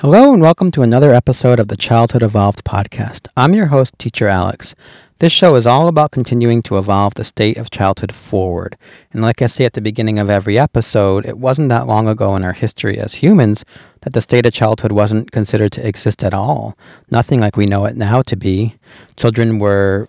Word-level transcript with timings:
Hello, 0.00 0.32
and 0.32 0.42
welcome 0.42 0.72
to 0.72 0.82
another 0.82 1.12
episode 1.14 1.60
of 1.60 1.68
the 1.68 1.76
Childhood 1.76 2.24
Evolved 2.24 2.64
podcast. 2.64 3.28
I'm 3.36 3.54
your 3.54 3.66
host, 3.66 3.96
Teacher 3.98 4.26
Alex. 4.26 4.74
This 5.20 5.32
show 5.32 5.54
is 5.54 5.66
all 5.66 5.86
about 5.86 6.10
continuing 6.10 6.60
to 6.62 6.78
evolve 6.78 7.14
the 7.14 7.22
state 7.22 7.56
of 7.56 7.70
childhood 7.70 8.12
forward. 8.12 8.76
And 9.12 9.22
like 9.22 9.42
I 9.42 9.46
say 9.46 9.64
at 9.64 9.74
the 9.74 9.80
beginning 9.80 10.18
of 10.18 10.28
every 10.28 10.58
episode, 10.58 11.24
it 11.24 11.38
wasn't 11.38 11.68
that 11.68 11.86
long 11.86 12.08
ago 12.08 12.34
in 12.34 12.42
our 12.42 12.52
history 12.52 12.98
as 12.98 13.14
humans 13.14 13.64
that 14.00 14.12
the 14.12 14.20
state 14.20 14.44
of 14.44 14.52
childhood 14.52 14.90
wasn't 14.90 15.30
considered 15.30 15.70
to 15.72 15.86
exist 15.86 16.24
at 16.24 16.34
all. 16.34 16.76
Nothing 17.10 17.38
like 17.38 17.56
we 17.56 17.66
know 17.66 17.84
it 17.84 17.96
now 17.96 18.22
to 18.22 18.34
be. 18.34 18.72
Children 19.16 19.60
were 19.60 20.08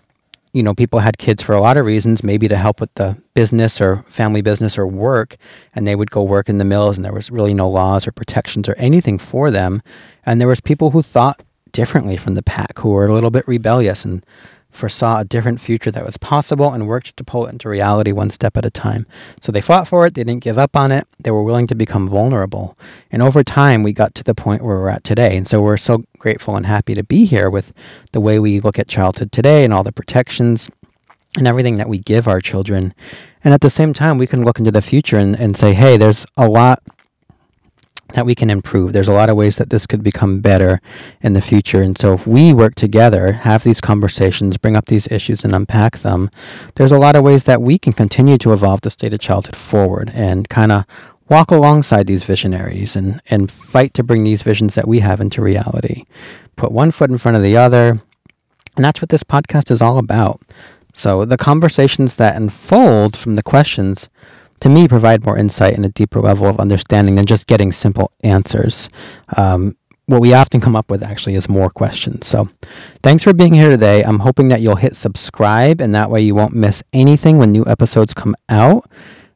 you 0.54 0.62
know, 0.62 0.72
people 0.72 1.00
had 1.00 1.18
kids 1.18 1.42
for 1.42 1.52
a 1.52 1.60
lot 1.60 1.76
of 1.76 1.84
reasons, 1.84 2.22
maybe 2.22 2.46
to 2.46 2.56
help 2.56 2.80
with 2.80 2.94
the 2.94 3.20
business 3.34 3.80
or 3.80 4.04
family 4.08 4.40
business 4.40 4.78
or 4.78 4.86
work, 4.86 5.36
and 5.74 5.84
they 5.84 5.96
would 5.96 6.12
go 6.12 6.22
work 6.22 6.48
in 6.48 6.58
the 6.58 6.64
mills, 6.64 6.96
and 6.96 7.04
there 7.04 7.12
was 7.12 7.30
really 7.30 7.52
no 7.52 7.68
laws 7.68 8.06
or 8.06 8.12
protections 8.12 8.68
or 8.68 8.74
anything 8.76 9.18
for 9.18 9.50
them. 9.50 9.82
And 10.24 10.40
there 10.40 10.48
was 10.48 10.60
people 10.60 10.90
who 10.90 11.02
thought 11.02 11.42
differently 11.72 12.16
from 12.16 12.36
the 12.36 12.42
pack, 12.42 12.78
who 12.78 12.90
were 12.90 13.06
a 13.06 13.12
little 13.12 13.32
bit 13.32 13.46
rebellious 13.48 14.04
and 14.04 14.24
foresaw 14.74 15.20
a 15.20 15.24
different 15.24 15.60
future 15.60 15.90
that 15.90 16.04
was 16.04 16.16
possible 16.16 16.72
and 16.72 16.88
worked 16.88 17.16
to 17.16 17.24
pull 17.24 17.46
it 17.46 17.50
into 17.50 17.68
reality 17.68 18.12
one 18.12 18.30
step 18.30 18.56
at 18.56 18.66
a 18.66 18.70
time. 18.70 19.06
So 19.40 19.52
they 19.52 19.60
fought 19.60 19.88
for 19.88 20.06
it, 20.06 20.14
they 20.14 20.24
didn't 20.24 20.42
give 20.42 20.58
up 20.58 20.76
on 20.76 20.90
it, 20.90 21.06
they 21.18 21.30
were 21.30 21.42
willing 21.42 21.66
to 21.68 21.74
become 21.74 22.08
vulnerable. 22.08 22.76
And 23.10 23.22
over 23.22 23.44
time, 23.44 23.82
we 23.82 23.92
got 23.92 24.14
to 24.16 24.24
the 24.24 24.34
point 24.34 24.62
where 24.62 24.76
we're 24.76 24.88
at 24.88 25.04
today. 25.04 25.36
And 25.36 25.46
so 25.46 25.62
we're 25.62 25.76
so 25.76 26.04
grateful 26.18 26.56
and 26.56 26.66
happy 26.66 26.94
to 26.94 27.04
be 27.04 27.24
here 27.24 27.48
with 27.48 27.72
the 28.12 28.20
way 28.20 28.38
we 28.38 28.60
look 28.60 28.78
at 28.78 28.88
childhood 28.88 29.30
today 29.30 29.64
and 29.64 29.72
all 29.72 29.84
the 29.84 29.92
protections 29.92 30.70
and 31.38 31.46
everything 31.46 31.76
that 31.76 31.88
we 31.88 31.98
give 31.98 32.26
our 32.26 32.40
children. 32.40 32.94
And 33.44 33.54
at 33.54 33.60
the 33.60 33.70
same 33.70 33.92
time, 33.92 34.18
we 34.18 34.26
can 34.26 34.44
look 34.44 34.58
into 34.58 34.70
the 34.70 34.82
future 34.82 35.18
and, 35.18 35.38
and 35.38 35.56
say, 35.56 35.72
hey, 35.72 35.96
there's 35.96 36.26
a 36.36 36.48
lot 36.48 36.82
that 38.14 38.26
we 38.26 38.34
can 38.34 38.50
improve. 38.50 38.92
There's 38.92 39.08
a 39.08 39.12
lot 39.12 39.28
of 39.28 39.36
ways 39.36 39.56
that 39.56 39.70
this 39.70 39.86
could 39.86 40.02
become 40.02 40.40
better 40.40 40.80
in 41.20 41.34
the 41.34 41.40
future. 41.40 41.82
And 41.82 41.96
so 41.98 42.14
if 42.14 42.26
we 42.26 42.52
work 42.52 42.74
together, 42.74 43.32
have 43.32 43.62
these 43.62 43.80
conversations, 43.80 44.56
bring 44.56 44.76
up 44.76 44.86
these 44.86 45.06
issues 45.10 45.44
and 45.44 45.54
unpack 45.54 45.98
them, 45.98 46.30
there's 46.76 46.92
a 46.92 46.98
lot 46.98 47.16
of 47.16 47.22
ways 47.22 47.44
that 47.44 47.62
we 47.62 47.78
can 47.78 47.92
continue 47.92 48.38
to 48.38 48.52
evolve 48.52 48.80
the 48.80 48.90
state 48.90 49.12
of 49.12 49.20
childhood 49.20 49.56
forward 49.56 50.10
and 50.14 50.48
kind 50.48 50.72
of 50.72 50.84
walk 51.28 51.50
alongside 51.50 52.06
these 52.06 52.24
visionaries 52.24 52.96
and, 52.96 53.20
and 53.30 53.50
fight 53.50 53.94
to 53.94 54.02
bring 54.02 54.24
these 54.24 54.42
visions 54.42 54.74
that 54.74 54.88
we 54.88 55.00
have 55.00 55.20
into 55.20 55.42
reality. 55.42 56.04
Put 56.56 56.72
one 56.72 56.90
foot 56.90 57.10
in 57.10 57.18
front 57.18 57.36
of 57.36 57.42
the 57.42 57.56
other. 57.56 58.00
And 58.76 58.84
that's 58.84 59.00
what 59.00 59.08
this 59.08 59.22
podcast 59.22 59.70
is 59.70 59.80
all 59.80 59.98
about. 59.98 60.40
So 60.92 61.24
the 61.24 61.36
conversations 61.36 62.16
that 62.16 62.36
unfold 62.36 63.16
from 63.16 63.34
the 63.34 63.42
questions 63.42 64.08
to 64.64 64.70
me, 64.70 64.88
provide 64.88 65.26
more 65.26 65.36
insight 65.36 65.74
and 65.74 65.84
a 65.84 65.90
deeper 65.90 66.22
level 66.22 66.46
of 66.46 66.58
understanding 66.58 67.16
than 67.16 67.26
just 67.26 67.46
getting 67.46 67.70
simple 67.70 68.10
answers. 68.22 68.88
Um, 69.36 69.76
what 70.06 70.22
we 70.22 70.32
often 70.32 70.58
come 70.58 70.74
up 70.74 70.90
with 70.90 71.06
actually 71.06 71.34
is 71.34 71.50
more 71.50 71.68
questions. 71.68 72.26
So, 72.26 72.48
thanks 73.02 73.22
for 73.24 73.34
being 73.34 73.52
here 73.52 73.68
today. 73.68 74.02
I'm 74.02 74.20
hoping 74.20 74.48
that 74.48 74.62
you'll 74.62 74.76
hit 74.76 74.96
subscribe, 74.96 75.82
and 75.82 75.94
that 75.94 76.10
way 76.10 76.22
you 76.22 76.34
won't 76.34 76.54
miss 76.54 76.82
anything 76.94 77.36
when 77.36 77.52
new 77.52 77.66
episodes 77.66 78.14
come 78.14 78.34
out. 78.48 78.90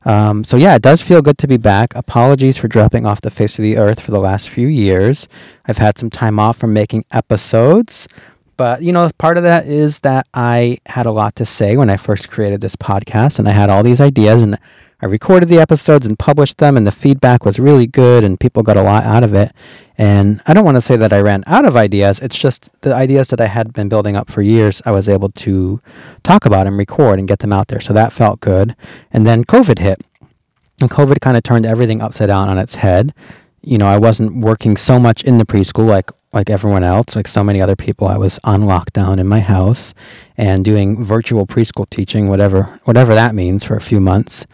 Um, 0.06 0.45
so, 0.45 0.56
yeah, 0.56 0.75
it 0.77 0.81
does 0.81 1.03
feel 1.03 1.21
good 1.21 1.37
to 1.39 1.47
be 1.47 1.59
back. 1.59 1.95
Apologies 1.95 2.56
for 2.56 2.69
dropping 2.69 3.05
off 3.05 3.21
the 3.21 3.31
face 3.31 3.59
of 3.59 3.62
the 3.62 3.77
earth 3.77 4.01
for 4.01 4.12
the 4.12 4.21
last 4.21 4.49
few 4.49 4.67
years. 4.67 5.29
I've 5.67 5.77
had 5.77 5.99
some 5.99 6.09
time 6.09 6.39
off 6.39 6.56
from 6.56 6.73
making 6.73 7.05
episodes. 7.12 8.09
But, 8.56 8.81
you 8.81 8.93
know, 8.93 9.11
part 9.19 9.37
of 9.37 9.43
that 9.43 9.67
is 9.67 10.01
that 10.01 10.27
I 10.33 10.79
had 10.87 11.05
a 11.05 11.12
lot 11.12 11.37
to 11.37 11.45
say 11.45 11.77
when 11.77 11.91
I 11.91 11.99
first 11.99 12.31
created 12.31 12.62
this 12.62 12.77
podcast, 12.77 13.39
and 13.39 13.47
I 13.47 13.53
had 13.53 13.69
all 13.69 13.83
these 13.83 14.01
ideas, 14.01 14.41
and 14.41 14.59
I 15.00 15.06
recorded 15.06 15.48
the 15.48 15.60
episodes 15.60 16.08
and 16.08 16.18
published 16.18 16.58
them, 16.58 16.77
and 16.77 16.84
the 16.84 16.91
feedback 16.91 17.44
was 17.44 17.60
really 17.60 17.86
good, 17.86 18.24
and 18.24 18.38
people 18.38 18.64
got 18.64 18.77
a 18.77 18.82
lot 18.82 19.04
out 19.04 19.22
of 19.22 19.32
it. 19.32 19.52
And 19.96 20.41
I 20.46 20.54
don't 20.54 20.64
want 20.64 20.77
to 20.77 20.80
say 20.80 20.96
that 20.96 21.12
I 21.12 21.20
ran 21.20 21.44
out 21.46 21.64
of 21.64 21.77
ideas. 21.77 22.18
It's 22.18 22.36
just 22.36 22.68
the 22.80 22.92
ideas 22.92 23.28
that 23.28 23.41
I 23.41 23.46
had 23.46 23.72
been 23.72 23.88
building 23.88 24.16
up 24.16 24.28
for 24.28 24.42
years, 24.42 24.82
I 24.84 24.91
was 24.91 25.08
able 25.08 25.28
to 25.30 25.80
talk 26.24 26.46
about 26.46 26.66
and 26.66 26.76
record 26.76 27.20
and 27.20 27.28
get 27.28 27.38
them 27.38 27.53
out 27.53 27.69
there. 27.69 27.81
So 27.81 27.92
that 27.92 28.12
felt 28.12 28.41
good. 28.41 28.75
And 29.12 29.25
then 29.25 29.44
COVID 29.44 29.78
hit. 29.78 30.03
And 30.81 30.91
COVID 30.91 31.20
kind 31.20 31.37
of 31.37 31.44
turned 31.44 31.66
everything 31.66 32.00
upside 32.00 32.28
down 32.28 32.48
on 32.48 32.58
its 32.58 32.76
head. 32.76 33.14
You 33.62 33.78
know, 33.78 33.87
I 33.87 33.98
wasn't 33.98 34.44
working 34.44 34.76
so 34.76 34.98
much 34.98 35.22
in 35.22 35.38
the 35.38 35.47
preschool 35.47 35.87
like 35.87 36.10
like 36.32 36.50
everyone 36.50 36.84
else, 36.84 37.16
like 37.16 37.26
so 37.26 37.42
many 37.42 37.60
other 37.62 37.75
people. 37.75 38.06
I 38.06 38.19
was 38.19 38.38
on 38.44 38.62
lockdown 38.62 39.19
in 39.19 39.26
my 39.26 39.41
house 39.41 39.94
and 40.37 40.62
doing 40.62 41.03
virtual 41.03 41.47
preschool 41.47 41.88
teaching, 41.88 42.28
whatever 42.28 42.81
whatever 42.84 43.14
that 43.14 43.34
means, 43.34 43.64
for 43.64 43.76
a 43.76 43.81
few 43.81 44.00
months. 44.00 44.47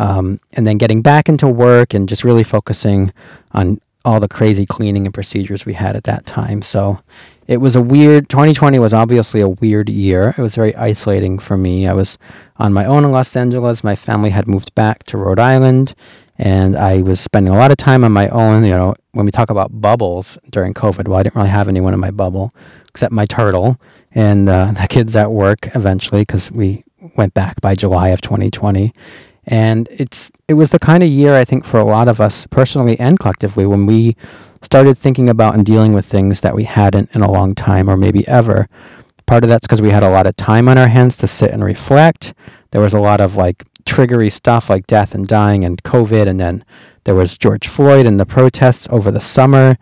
Um, 0.00 0.40
and 0.54 0.66
then 0.66 0.78
getting 0.78 1.02
back 1.02 1.28
into 1.28 1.46
work 1.46 1.92
and 1.92 2.08
just 2.08 2.24
really 2.24 2.42
focusing 2.42 3.12
on 3.52 3.82
all 4.02 4.18
the 4.18 4.28
crazy 4.28 4.64
cleaning 4.64 5.04
and 5.04 5.12
procedures 5.12 5.66
we 5.66 5.74
had 5.74 5.94
at 5.94 6.04
that 6.04 6.24
time. 6.24 6.62
So 6.62 6.98
it 7.46 7.58
was 7.58 7.76
a 7.76 7.82
weird 7.82 8.30
2020 8.30 8.78
was 8.78 8.94
obviously 8.94 9.42
a 9.42 9.48
weird 9.48 9.90
year. 9.90 10.34
It 10.38 10.40
was 10.40 10.54
very 10.54 10.74
isolating 10.74 11.38
for 11.38 11.58
me. 11.58 11.86
I 11.86 11.92
was 11.92 12.16
on 12.56 12.72
my 12.72 12.86
own 12.86 13.04
in 13.04 13.10
Los 13.10 13.36
Angeles. 13.36 13.84
My 13.84 13.94
family 13.94 14.30
had 14.30 14.48
moved 14.48 14.74
back 14.74 15.04
to 15.04 15.18
Rhode 15.18 15.38
Island 15.38 15.94
and 16.38 16.78
I 16.78 17.02
was 17.02 17.20
spending 17.20 17.52
a 17.52 17.58
lot 17.58 17.70
of 17.70 17.76
time 17.76 18.02
on 18.02 18.12
my 18.12 18.30
own, 18.30 18.64
you 18.64 18.70
know, 18.70 18.94
when 19.12 19.26
we 19.26 19.32
talk 19.32 19.50
about 19.50 19.82
bubbles 19.82 20.38
during 20.48 20.72
COVID, 20.72 21.08
well, 21.08 21.18
I 21.18 21.24
didn't 21.24 21.36
really 21.36 21.50
have 21.50 21.68
anyone 21.68 21.92
in 21.92 22.00
my 22.00 22.10
bubble 22.10 22.54
except 22.88 23.12
my 23.12 23.26
turtle 23.26 23.78
and 24.12 24.48
uh, 24.48 24.72
the 24.80 24.86
kids 24.88 25.14
at 25.14 25.30
work 25.30 25.74
eventually 25.76 26.22
because 26.22 26.50
we 26.50 26.84
went 27.16 27.34
back 27.34 27.60
by 27.60 27.74
July 27.74 28.08
of 28.08 28.22
2020. 28.22 28.94
And 29.50 29.88
it's 29.90 30.30
it 30.48 30.54
was 30.54 30.70
the 30.70 30.78
kind 30.78 31.02
of 31.02 31.08
year 31.08 31.34
I 31.34 31.44
think 31.44 31.64
for 31.64 31.78
a 31.78 31.84
lot 31.84 32.08
of 32.08 32.20
us 32.20 32.46
personally 32.46 32.98
and 32.98 33.18
collectively 33.18 33.66
when 33.66 33.84
we 33.84 34.16
started 34.62 34.96
thinking 34.96 35.28
about 35.28 35.54
and 35.54 35.66
dealing 35.66 35.92
with 35.92 36.06
things 36.06 36.40
that 36.40 36.54
we 36.54 36.64
hadn't 36.64 37.10
in 37.14 37.20
a 37.20 37.30
long 37.30 37.54
time 37.54 37.90
or 37.90 37.96
maybe 37.96 38.26
ever. 38.28 38.68
Part 39.26 39.42
of 39.42 39.48
that's 39.48 39.66
because 39.66 39.82
we 39.82 39.90
had 39.90 40.02
a 40.02 40.10
lot 40.10 40.26
of 40.26 40.36
time 40.36 40.68
on 40.68 40.78
our 40.78 40.88
hands 40.88 41.16
to 41.18 41.26
sit 41.26 41.50
and 41.50 41.64
reflect. 41.64 42.32
There 42.70 42.80
was 42.80 42.92
a 42.92 43.00
lot 43.00 43.20
of 43.20 43.36
like 43.36 43.64
triggery 43.84 44.30
stuff 44.30 44.70
like 44.70 44.86
death 44.86 45.14
and 45.14 45.26
dying 45.26 45.64
and 45.64 45.82
COVID, 45.82 46.28
and 46.28 46.38
then 46.38 46.64
there 47.04 47.14
was 47.14 47.38
George 47.38 47.66
Floyd 47.66 48.06
and 48.06 48.20
the 48.20 48.26
protests 48.26 48.86
over 48.90 49.10
the 49.10 49.20
summer. 49.20 49.78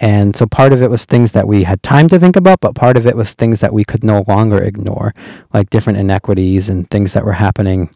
And 0.00 0.34
so 0.34 0.46
part 0.46 0.72
of 0.72 0.82
it 0.82 0.90
was 0.90 1.04
things 1.04 1.32
that 1.32 1.46
we 1.46 1.64
had 1.64 1.82
time 1.82 2.08
to 2.08 2.18
think 2.18 2.34
about, 2.34 2.60
but 2.60 2.74
part 2.74 2.96
of 2.96 3.06
it 3.06 3.16
was 3.16 3.34
things 3.34 3.60
that 3.60 3.74
we 3.74 3.84
could 3.84 4.02
no 4.02 4.24
longer 4.26 4.62
ignore, 4.62 5.14
like 5.52 5.68
different 5.68 5.98
inequities 5.98 6.70
and 6.70 6.88
things 6.88 7.12
that 7.12 7.24
were 7.24 7.34
happening 7.34 7.90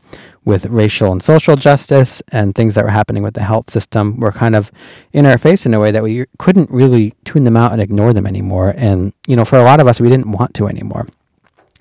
with 0.44 0.66
racial 0.66 1.12
and 1.12 1.22
social 1.22 1.56
justice 1.56 2.20
and 2.28 2.54
things 2.54 2.74
that 2.74 2.84
were 2.84 2.90
happening 2.90 3.22
with 3.22 3.32
the 3.32 3.42
health 3.42 3.70
system 3.70 4.20
were 4.20 4.32
kind 4.32 4.54
of 4.54 4.70
in 5.14 5.24
our 5.24 5.38
face 5.38 5.64
in 5.64 5.72
a 5.72 5.80
way 5.80 5.90
that 5.90 6.02
we 6.02 6.26
couldn't 6.38 6.70
really 6.70 7.14
tune 7.24 7.44
them 7.44 7.56
out 7.56 7.72
and 7.72 7.82
ignore 7.82 8.12
them 8.12 8.26
anymore. 8.26 8.74
And, 8.76 9.14
you 9.26 9.34
know, 9.34 9.46
for 9.46 9.58
a 9.58 9.64
lot 9.64 9.80
of 9.80 9.86
us, 9.86 9.98
we 9.98 10.10
didn't 10.10 10.30
want 10.30 10.52
to 10.54 10.68
anymore. 10.68 11.08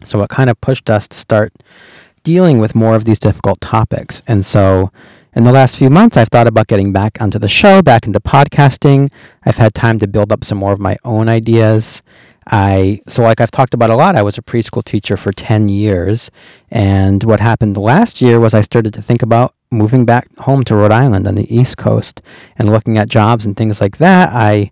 So 0.05 0.21
it 0.21 0.29
kind 0.29 0.49
of 0.49 0.59
pushed 0.61 0.89
us 0.89 1.07
to 1.09 1.17
start 1.17 1.53
dealing 2.23 2.59
with 2.59 2.75
more 2.75 2.95
of 2.95 3.03
these 3.03 3.19
difficult 3.19 3.59
topics. 3.59 4.21
And 4.25 4.45
so 4.45 4.91
in 5.35 5.43
the 5.43 5.51
last 5.51 5.77
few 5.77 5.89
months, 5.89 6.15
I've 6.15 6.29
thought 6.29 6.47
about 6.47 6.67
getting 6.67 6.91
back 6.91 7.19
onto 7.19 7.39
the 7.39 7.47
show, 7.47 7.81
back 7.81 8.05
into 8.05 8.19
podcasting. 8.19 9.11
I've 9.45 9.57
had 9.57 9.73
time 9.73 9.99
to 9.99 10.07
build 10.07 10.31
up 10.31 10.43
some 10.43 10.59
more 10.59 10.73
of 10.73 10.79
my 10.79 10.97
own 11.03 11.27
ideas. 11.27 12.03
I 12.47 13.01
so 13.07 13.23
like 13.23 13.39
I've 13.39 13.51
talked 13.51 13.73
about 13.73 13.89
a 13.89 13.95
lot, 13.95 14.15
I 14.15 14.21
was 14.21 14.37
a 14.37 14.41
preschool 14.41 14.83
teacher 14.83 15.15
for 15.15 15.31
10 15.31 15.69
years, 15.69 16.29
and 16.69 17.23
what 17.23 17.39
happened 17.39 17.77
last 17.77 18.21
year 18.21 18.39
was 18.39 18.53
I 18.53 18.61
started 18.61 18.93
to 18.93 19.01
think 19.01 19.21
about 19.21 19.55
moving 19.71 20.05
back 20.05 20.27
home 20.39 20.63
to 20.65 20.75
Rhode 20.75 20.91
Island 20.91 21.27
on 21.27 21.35
the 21.35 21.53
East 21.53 21.77
Coast 21.77 22.21
and 22.57 22.69
looking 22.69 22.97
at 22.97 23.07
jobs 23.07 23.45
and 23.45 23.55
things 23.55 23.79
like 23.81 23.97
that. 23.97 24.29
I 24.33 24.71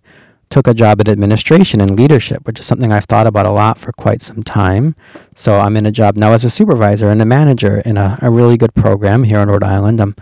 took 0.50 0.66
a 0.66 0.74
job 0.74 1.00
at 1.00 1.08
administration 1.08 1.80
and 1.80 1.98
leadership, 1.98 2.46
which 2.46 2.60
is 2.60 2.66
something 2.66 2.92
I've 2.92 3.06
thought 3.06 3.26
about 3.26 3.46
a 3.46 3.50
lot 3.50 3.78
for 3.78 3.90
quite 3.92 4.20
some 4.20 4.42
time. 4.42 4.94
So 5.34 5.58
I'm 5.58 5.78
in 5.78 5.86
a 5.86 5.90
job 5.90 6.16
now 6.16 6.34
as 6.34 6.44
a 6.44 6.50
supervisor 6.50 7.08
and 7.08 7.22
a 7.22 7.24
manager 7.24 7.80
in 7.86 7.96
a, 7.96 8.18
a 8.20 8.30
really 8.30 8.58
good 8.58 8.74
program 8.74 9.24
here 9.24 9.40
in 9.40 9.48
Rhode 9.48 9.64
Island. 9.64 9.98
I'm 9.98 10.14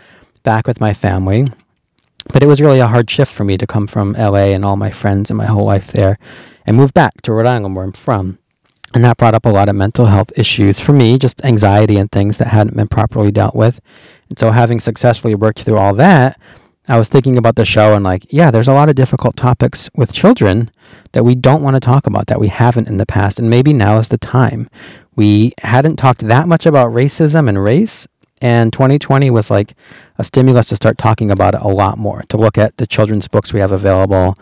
back 0.42 0.66
with 0.66 0.80
my 0.80 0.94
family. 0.94 1.46
But 2.32 2.42
it 2.42 2.46
was 2.46 2.60
really 2.60 2.80
a 2.80 2.86
hard 2.86 3.10
shift 3.10 3.32
for 3.32 3.44
me 3.44 3.56
to 3.58 3.66
come 3.66 3.86
from 3.86 4.12
LA 4.12 4.52
and 4.52 4.64
all 4.64 4.76
my 4.76 4.90
friends 4.90 5.30
and 5.30 5.38
my 5.38 5.46
whole 5.46 5.64
life 5.64 5.92
there 5.92 6.18
and 6.66 6.76
move 6.76 6.94
back 6.94 7.20
to 7.22 7.32
Rhode 7.32 7.46
Island 7.46 7.74
where 7.74 7.84
I'm 7.84 7.92
from. 7.92 8.38
And 8.94 9.04
that 9.04 9.16
brought 9.16 9.34
up 9.34 9.44
a 9.44 9.50
lot 9.50 9.68
of 9.68 9.76
mental 9.76 10.06
health 10.06 10.32
issues 10.36 10.80
for 10.80 10.92
me, 10.92 11.18
just 11.18 11.44
anxiety 11.44 11.96
and 11.96 12.10
things 12.10 12.38
that 12.38 12.48
hadn't 12.48 12.76
been 12.76 12.88
properly 12.88 13.30
dealt 13.30 13.54
with. 13.54 13.80
And 14.28 14.38
so, 14.38 14.50
having 14.50 14.80
successfully 14.80 15.34
worked 15.34 15.62
through 15.62 15.76
all 15.76 15.94
that, 15.94 16.40
I 16.88 16.98
was 16.98 17.08
thinking 17.08 17.36
about 17.36 17.54
the 17.54 17.64
show 17.64 17.94
and, 17.94 18.04
like, 18.04 18.26
yeah, 18.32 18.50
there's 18.50 18.66
a 18.66 18.72
lot 18.72 18.88
of 18.88 18.96
difficult 18.96 19.36
topics 19.36 19.88
with 19.94 20.12
children 20.12 20.72
that 21.12 21.24
we 21.24 21.36
don't 21.36 21.62
want 21.62 21.76
to 21.76 21.80
talk 21.80 22.06
about, 22.06 22.26
that 22.26 22.40
we 22.40 22.48
haven't 22.48 22.88
in 22.88 22.96
the 22.96 23.06
past. 23.06 23.38
And 23.38 23.48
maybe 23.48 23.72
now 23.72 23.98
is 23.98 24.08
the 24.08 24.18
time. 24.18 24.68
We 25.14 25.52
hadn't 25.62 25.96
talked 25.96 26.26
that 26.26 26.48
much 26.48 26.66
about 26.66 26.90
racism 26.90 27.48
and 27.48 27.62
race 27.62 28.08
and 28.40 28.72
2020 28.72 29.30
was 29.30 29.50
like 29.50 29.74
a 30.18 30.24
stimulus 30.24 30.66
to 30.66 30.76
start 30.76 30.98
talking 30.98 31.30
about 31.30 31.54
it 31.54 31.60
a 31.60 31.68
lot 31.68 31.98
more, 31.98 32.22
to 32.28 32.36
look 32.36 32.58
at 32.58 32.76
the 32.76 32.86
children's 32.86 33.28
books 33.28 33.52
we 33.52 33.60
have 33.60 33.72
available, 33.72 34.34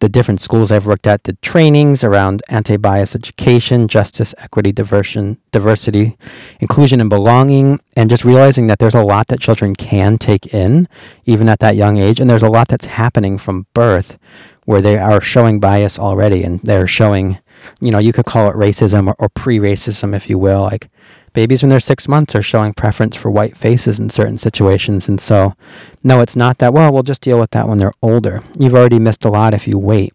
the 0.00 0.08
different 0.08 0.40
schools 0.40 0.70
I've 0.70 0.86
worked 0.86 1.06
at, 1.06 1.24
the 1.24 1.32
trainings 1.34 2.04
around 2.04 2.42
anti 2.48 2.76
bias 2.76 3.14
education, 3.14 3.88
justice, 3.88 4.34
equity, 4.38 4.72
diversion, 4.72 5.38
diversity, 5.52 6.16
inclusion, 6.60 7.00
and 7.00 7.08
belonging, 7.08 7.78
and 7.96 8.10
just 8.10 8.24
realizing 8.24 8.66
that 8.66 8.78
there's 8.78 8.94
a 8.94 9.02
lot 9.02 9.28
that 9.28 9.40
children 9.40 9.74
can 9.74 10.18
take 10.18 10.52
in, 10.52 10.88
even 11.24 11.48
at 11.48 11.60
that 11.60 11.76
young 11.76 11.96
age. 11.96 12.20
And 12.20 12.28
there's 12.28 12.42
a 12.42 12.50
lot 12.50 12.68
that's 12.68 12.86
happening 12.86 13.38
from 13.38 13.66
birth 13.72 14.18
where 14.66 14.82
they 14.82 14.98
are 14.98 15.20
showing 15.20 15.60
bias 15.60 15.98
already 15.98 16.42
and 16.42 16.60
they're 16.60 16.86
showing, 16.86 17.38
you 17.80 17.90
know, 17.90 17.98
you 17.98 18.12
could 18.12 18.26
call 18.26 18.50
it 18.50 18.56
racism 18.56 19.08
or, 19.08 19.14
or 19.18 19.28
pre 19.28 19.58
racism, 19.58 20.14
if 20.14 20.28
you 20.28 20.38
will. 20.38 20.62
Like 20.62 20.90
babies 21.34 21.62
when 21.62 21.68
they're 21.68 21.80
six 21.80 22.08
months 22.08 22.34
are 22.34 22.42
showing 22.42 22.72
preference 22.72 23.16
for 23.16 23.30
white 23.30 23.56
faces 23.56 24.00
in 24.00 24.08
certain 24.08 24.38
situations. 24.38 25.08
And 25.08 25.20
so, 25.20 25.54
no, 26.02 26.20
it's 26.20 26.36
not 26.36 26.58
that, 26.58 26.72
well, 26.72 26.92
we'll 26.92 27.02
just 27.02 27.20
deal 27.20 27.38
with 27.38 27.50
that 27.50 27.68
when 27.68 27.78
they're 27.78 27.92
older. 28.00 28.42
You've 28.58 28.74
already 28.74 28.98
missed 28.98 29.24
a 29.24 29.30
lot 29.30 29.52
if 29.52 29.68
you 29.68 29.78
wait. 29.78 30.12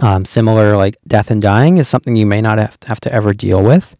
Um, 0.00 0.24
similar, 0.24 0.76
like 0.76 0.96
death 1.06 1.30
and 1.30 1.42
dying 1.42 1.76
is 1.76 1.88
something 1.88 2.16
you 2.16 2.24
may 2.24 2.40
not 2.40 2.58
have 2.58 3.00
to, 3.00 3.12
ever 3.12 3.34
deal 3.34 3.62
with 3.62 3.96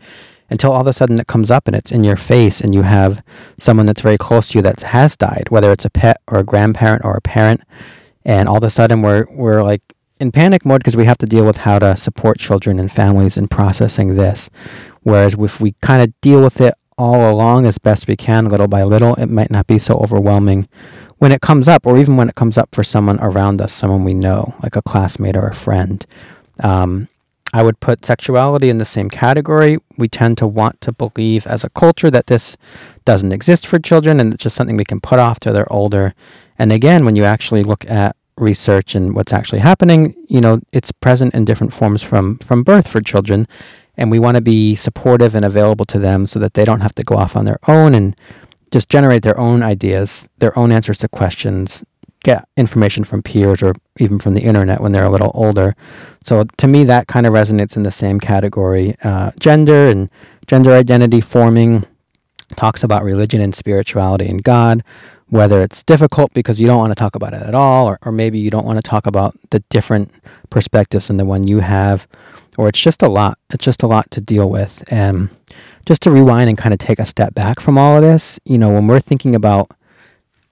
until 0.49 0.73
all 0.73 0.81
of 0.81 0.87
a 0.87 0.93
sudden 0.93 1.21
it 1.21 1.27
comes 1.27 1.51
up 1.51 1.67
and 1.67 1.77
it's 1.77 1.93
in 1.93 2.05
your 2.05 2.17
face 2.17 2.61
and 2.61 2.75
you 2.75 2.83
have 2.83 3.23
someone 3.59 3.87
that's 3.87 4.01
very 4.01 4.17
close 4.17 4.49
to 4.49 4.59
you 4.59 4.63
that 4.63 4.81
has 4.83 5.17
died, 5.17 5.47
whether 5.51 5.71
it's 5.73 5.85
a 5.85 5.91
pet 5.91 6.21
or 6.27 6.39
a 6.39 6.45
grandparent 6.45 7.05
or 7.05 7.15
a 7.15 7.21
parent. 7.21 7.61
And 8.25 8.49
all 8.49 8.57
of 8.57 8.65
a 8.65 8.71
sudden 8.71 9.03
we're, 9.03 9.27
we're 9.31 9.63
like 9.63 9.83
in 10.21 10.31
panic 10.31 10.65
mode 10.65 10.81
because 10.81 10.97
we 10.97 11.07
have 11.07 11.19
to 11.19 11.27
deal 11.27 11.45
with 11.45 11.59
how 11.59 11.79
to 11.79 11.97
support 11.97 12.39
children 12.39 12.79
and 12.79 12.93
families 12.93 13.37
in 13.37 13.49
processing 13.49 14.17
this. 14.17 14.51
Whereas 15.03 15.35
if 15.35 15.61
we 15.61 15.75
kind 15.81 16.03
of 16.03 16.19
deal 16.21 16.43
with 16.43 16.61
it 16.61 16.75
all 16.99 17.31
along 17.31 17.67
as 17.67 17.79
best 17.79 18.07
we 18.07 18.17
can, 18.17 18.49
little 18.49 18.69
by 18.69 18.83
little, 18.83 19.15
it 19.15 19.27
might 19.27 19.51
not 19.51 19.67
be 19.67 19.79
so 19.79 19.95
overwhelming 19.95 20.69
when 21.19 21.33
it 21.33 21.43
comes 21.43 21.69
up, 21.69 21.87
or 21.87 21.99
even 21.99 22.17
when 22.17 22.29
it 22.31 22.35
comes 22.35 22.57
up 22.57 22.75
for 22.75 22.83
someone 22.83 23.21
around 23.21 23.61
us, 23.61 23.73
someone 23.73 24.05
we 24.05 24.15
know, 24.15 24.55
like 24.63 24.75
a 24.75 24.83
classmate 24.83 25.37
or 25.37 25.47
a 25.47 25.55
friend. 25.55 26.07
Um, 26.61 27.09
I 27.53 27.63
would 27.63 27.81
put 27.81 28.07
sexuality 28.07 28.71
in 28.71 28.79
the 28.79 28.85
same 28.85 29.11
category. 29.11 29.79
We 29.99 30.09
tend 30.09 30.39
to 30.39 30.47
want 30.47 30.81
to 30.83 30.93
believe 30.93 31.47
as 31.47 31.65
a 31.65 31.71
culture 31.71 32.11
that 32.11 32.29
this 32.29 32.57
doesn't 33.05 33.33
exist 33.33 33.67
for 33.67 33.79
children 33.79 34.21
and 34.21 34.33
it's 34.33 34.43
just 34.43 34.57
something 34.57 34.77
we 34.77 34.85
can 34.85 35.01
put 35.01 35.19
off 35.19 35.41
till 35.41 35.53
they're 35.53 35.73
older. 35.73 36.15
And 36.59 36.73
again, 36.73 37.05
when 37.05 37.17
you 37.17 37.25
actually 37.25 37.65
look 37.65 37.89
at 37.91 38.15
research 38.37 38.95
and 38.95 39.15
what's 39.15 39.33
actually 39.33 39.59
happening, 39.59 40.15
you 40.29 40.41
know, 40.41 40.61
it's 40.73 40.93
present 40.93 41.35
in 41.35 41.45
different 41.45 41.75
forms 41.75 42.03
from 42.03 42.39
from 42.39 42.63
birth 42.63 42.89
for 42.89 43.01
children. 43.01 43.49
And 44.01 44.11
we 44.11 44.19
want 44.19 44.35
to 44.37 44.41
be 44.41 44.75
supportive 44.75 45.37
and 45.37 45.45
available 45.45 45.85
to 45.85 45.99
them 45.99 46.27
so 46.27 46.41
that 46.41 46.55
they 46.55 46.65
don't 46.65 46.81
have 46.81 46.95
to 46.97 47.05
go 47.05 47.15
off 47.15 47.37
on 47.37 47.45
their 47.45 47.59
own 47.69 47.95
and 47.95 48.17
just 48.73 48.89
generate 48.89 49.23
their 49.23 49.39
own 49.39 49.63
ideas, 49.63 50.29
their 50.39 50.59
own 50.59 50.73
answers 50.73 50.99
to 50.99 51.09
questions, 51.09 51.85
get 52.23 52.49
information 52.57 53.05
from 53.05 53.23
peers 53.23 53.63
or 53.63 53.75
even 53.99 54.19
from 54.19 54.35
the 54.35 54.41
internet 54.41 54.81
when 54.81 54.93
they're 54.93 55.05
a 55.05 55.11
little 55.11 55.31
older. 55.35 55.75
So 56.25 56.45
to 56.57 56.67
me, 56.67 56.85
that 56.85 57.07
kind 57.07 57.27
of 57.27 57.33
resonates 57.33 57.77
in 57.77 57.83
the 57.83 57.91
same 57.91 58.19
category. 58.21 58.97
Uh, 59.03 59.33
gender 59.39 59.89
and 59.89 60.09
gender 60.47 60.73
identity 60.73 61.21
forming 61.21 61.85
talks 62.57 62.83
about 62.83 63.05
religion 63.05 63.41
and 63.41 63.55
spirituality 63.55 64.27
and 64.27 64.43
God, 64.43 64.83
whether 65.29 65.63
it's 65.63 65.83
difficult 65.83 66.33
because 66.33 66.61
you 66.61 66.67
don't 66.67 66.79
want 66.79 66.91
to 66.91 66.97
talk 66.97 67.15
about 67.15 67.33
it 67.33 67.43
at 67.43 67.55
all, 67.55 67.87
or, 67.87 67.99
or 68.03 68.13
maybe 68.13 68.39
you 68.39 68.51
don't 68.51 68.67
want 68.67 68.79
to 68.79 68.83
talk 68.83 69.07
about 69.07 69.35
the 69.51 69.61
different 69.71 70.11
perspectives 70.51 71.09
than 71.09 71.17
the 71.17 71.25
one 71.25 71.47
you 71.47 71.61
have, 71.61 72.09
or 72.59 72.69
it's 72.69 72.81
just 72.81 73.03
a 73.03 73.09
lot. 73.09 73.39
It's 73.53 73.65
just 73.65 73.83
a 73.83 73.87
lot 73.87 74.11
to 74.13 74.21
deal 74.21 74.51
with. 74.51 74.85
And 74.93 75.31
just 75.87 76.03
to 76.03 76.11
rewind 76.11 76.49
and 76.49 76.59
kind 76.59 76.73
of 76.73 76.79
take 76.79 76.99
a 76.99 77.07
step 77.07 77.35
back 77.35 77.61
from 77.61 77.79
all 77.79 77.97
of 77.97 78.03
this, 78.03 78.39
you 78.45 78.59
know, 78.59 78.73
when 78.73 78.87
we're 78.87 79.01
thinking 79.01 79.35
about 79.35 79.71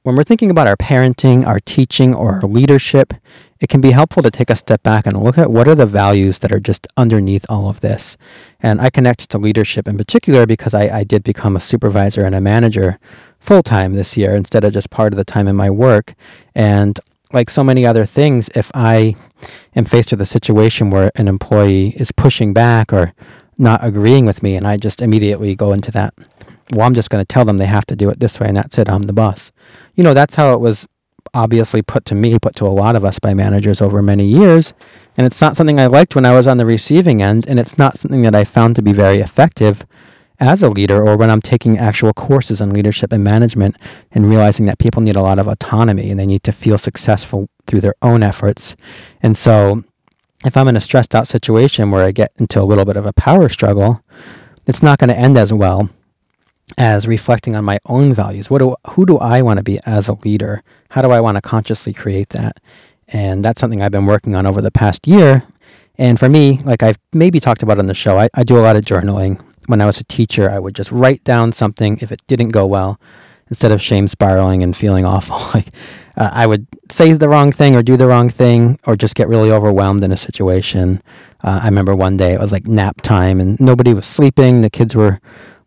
when 0.09 0.17
we're 0.17 0.25
thinking 0.25 0.51
about 0.51 0.67
our 0.67 0.77
parenting, 0.77 1.47
our 1.47 1.61
teaching, 1.61 2.15
or 2.15 2.37
our 2.37 2.49
leadership, 2.49 3.13
it 3.61 3.69
can 3.69 3.83
be 3.83 3.91
helpful 3.91 4.23
to 4.23 4.31
take 4.31 4.49
a 4.49 4.57
step 4.57 4.83
back 4.83 5.07
and 5.07 5.23
look 5.23 5.37
at 5.37 5.51
what 5.51 5.69
are 5.69 5.75
the 5.75 5.85
values 5.85 6.39
that 6.39 6.51
are 6.51 6.61
just 6.61 6.87
underneath 6.97 7.45
all 7.51 7.69
of 7.69 7.81
this. 7.81 8.17
And 8.61 8.81
I 8.81 8.89
connect 8.89 9.29
to 9.29 9.39
leadership 9.39 9.87
in 9.87 9.99
particular 9.99 10.47
because 10.47 10.73
I, 10.73 11.01
I 11.01 11.05
did 11.05 11.25
become 11.25 11.57
a 11.57 11.61
supervisor 11.61 12.25
and 12.25 12.35
a 12.35 12.41
manager 12.41 12.99
full 13.39 13.63
time 13.63 13.95
this 13.95 14.17
year 14.17 14.35
instead 14.35 14.65
of 14.65 14.73
just 14.73 14.89
part 14.89 15.13
of 15.13 15.19
the 15.19 15.25
time 15.25 15.47
in 15.47 15.57
my 15.57 15.69
work. 15.69 16.15
And 16.55 16.99
like 17.33 17.51
so 17.51 17.63
many 17.63 17.85
other 17.85 18.07
things, 18.07 18.49
if 18.55 18.71
I 18.75 19.15
am 19.77 19.85
faced 19.85 20.11
with 20.11 20.21
a 20.21 20.27
situation 20.27 20.91
where 20.91 21.11
an 21.15 21.29
employee 21.29 21.91
is 21.97 22.13
pushing 22.13 22.53
back 22.53 22.93
or 22.93 23.13
not 23.59 23.85
agreeing 23.85 24.25
with 24.25 24.43
me, 24.43 24.57
and 24.57 24.67
I 24.67 24.77
just 24.77 25.03
immediately 25.03 25.55
go 25.55 25.73
into 25.73 25.91
that, 25.93 26.15
well, 26.73 26.87
I'm 26.87 26.95
just 26.95 27.11
going 27.11 27.25
to 27.25 27.27
tell 27.27 27.45
them 27.45 27.57
they 27.57 27.67
have 27.67 27.87
to 27.87 27.97
do 27.97 28.09
it 28.11 28.21
this 28.21 28.39
way, 28.39 28.49
and 28.49 28.57
that's 28.57 28.79
it, 28.79 28.89
I'm 28.89 29.03
the 29.03 29.13
boss. 29.13 29.53
You 29.95 30.05
know, 30.05 30.15
that's 30.15 30.35
how 30.35 30.55
it 30.55 30.61
was 30.61 30.89
obviously 31.35 31.83
put 31.83 32.05
to 32.07 32.15
me, 32.15 32.39
put 32.41 32.57
to 32.57 32.67
a 32.67 32.69
lot 32.69 32.97
of 32.97 33.05
us 33.05 33.19
by 33.19 33.35
managers 33.35 33.83
over 33.83 34.03
many 34.03 34.25
years. 34.25 34.73
And 35.17 35.27
it's 35.27 35.41
not 35.41 35.57
something 35.57 35.79
I 35.79 35.87
liked 35.87 36.15
when 36.15 36.25
I 36.25 36.35
was 36.35 36.47
on 36.47 36.57
the 36.57 36.67
receiving 36.67 37.23
end, 37.23 37.47
and 37.47 37.59
it's 37.59 37.77
not 37.77 37.99
something 37.99 38.23
that 38.23 38.35
I 38.35 38.45
found 38.45 38.77
to 38.77 38.83
be 38.83 38.93
very 38.93 39.19
effective 39.19 39.85
as 40.41 40.63
a 40.63 40.71
leader 40.71 41.07
or 41.07 41.17
when 41.17 41.31
I'm 41.31 41.43
taking 41.43 41.79
actual 41.79 42.13
courses 42.13 42.61
on 42.61 42.73
leadership 42.73 43.13
and 43.13 43.25
management 43.25 43.77
and 44.13 44.29
realizing 44.29 44.67
that 44.67 44.79
people 44.79 45.03
need 45.03 45.17
a 45.17 45.23
lot 45.23 45.39
of 45.39 45.49
autonomy 45.49 46.11
and 46.11 46.19
they 46.19 46.27
need 46.27 46.43
to 46.45 46.53
feel 46.53 46.79
successful 46.79 47.49
through 47.67 47.81
their 47.81 47.95
own 48.03 48.23
efforts. 48.23 48.77
And 49.23 49.37
so 49.37 49.83
if 50.45 50.57
I'm 50.57 50.69
in 50.69 50.77
a 50.77 50.81
stressed 50.81 51.15
out 51.15 51.27
situation 51.27 51.91
where 51.91 52.05
I 52.05 52.13
get 52.13 52.33
into 52.37 52.61
a 52.61 52.65
little 52.65 52.85
bit 52.85 52.97
of 52.97 53.07
a 53.07 53.13
power 53.13 53.49
struggle, 53.49 54.03
it's 54.67 54.83
not 54.83 54.99
going 54.99 55.09
to 55.09 55.19
end 55.19 55.37
as 55.37 55.53
well 55.53 55.91
as 56.77 57.09
reflecting 57.09 57.57
on 57.57 57.65
my 57.65 57.79
own 57.87 58.13
values. 58.13 58.51
What 58.51 58.59
do 58.59 58.77
who 58.91 59.07
do 59.07 59.19
I 59.19 59.43
want 59.43 59.57
to 59.57 59.63
be 59.63 59.79
as 59.87 60.07
a 60.07 60.13
leader? 60.25 60.63
How 60.91 61.03
do 61.03 61.11
I 61.11 61.21
want 61.21 61.37
to 61.37 61.41
consciously 61.41 61.95
create 61.95 62.29
that? 62.31 62.61
And 63.09 63.45
that's 63.45 63.61
something 63.61 63.81
I've 63.81 63.91
been 63.91 64.07
working 64.07 64.35
on 64.35 64.47
over 64.47 64.61
the 64.61 64.71
past 64.71 65.07
year. 65.07 65.43
And 65.97 66.19
for 66.19 66.29
me, 66.29 66.59
like 66.65 66.83
I've 66.83 66.99
maybe 67.13 67.41
talked 67.41 67.63
about 67.63 67.79
on 67.79 67.87
the 67.87 67.95
show, 67.95 68.19
I, 68.19 68.29
I 68.35 68.45
do 68.45 68.59
a 68.59 68.61
lot 68.61 68.77
of 68.77 68.85
journaling 68.85 69.43
when 69.69 69.81
I 69.83 69.87
was 69.87 70.01
a 70.01 70.05
teacher, 70.05 70.51
I 70.51 70.59
would 70.59 70.75
just 70.75 70.91
write 70.91 71.23
down 71.25 71.53
something 71.53 71.99
if 72.01 72.11
it 72.11 72.23
didn't 72.27 72.49
go 72.49 72.67
well, 72.67 72.99
instead 73.49 73.71
of 73.71 73.83
shame 73.83 74.09
spiraling 74.09 74.63
and 74.63 74.77
feeling 74.77 75.05
awful. 75.15 75.39
Like 75.55 75.69
uh, 76.17 76.31
I 76.33 76.47
would 76.47 76.67
say 76.91 77.13
the 77.13 77.29
wrong 77.29 77.53
thing 77.53 77.77
or 77.77 77.83
do 77.83 77.97
the 77.97 78.07
wrong 78.07 78.31
thing 78.31 78.79
or 78.87 78.97
just 78.97 79.15
get 79.15 79.29
really 79.29 79.51
overwhelmed 79.51 80.03
in 80.03 80.11
a 80.11 80.17
situation. 80.17 81.03
Uh, 81.45 81.61
I 81.63 81.67
remember 81.67 81.95
one 81.95 82.17
day 82.17 82.33
it 82.33 82.41
was 82.41 82.51
like 82.51 82.67
nap 82.67 83.03
time 83.03 83.41
and 83.41 83.61
nobody 83.61 83.93
was 83.95 84.07
sleeping. 84.07 84.63
The 84.63 84.71
kids 84.71 84.97
were 84.97 85.21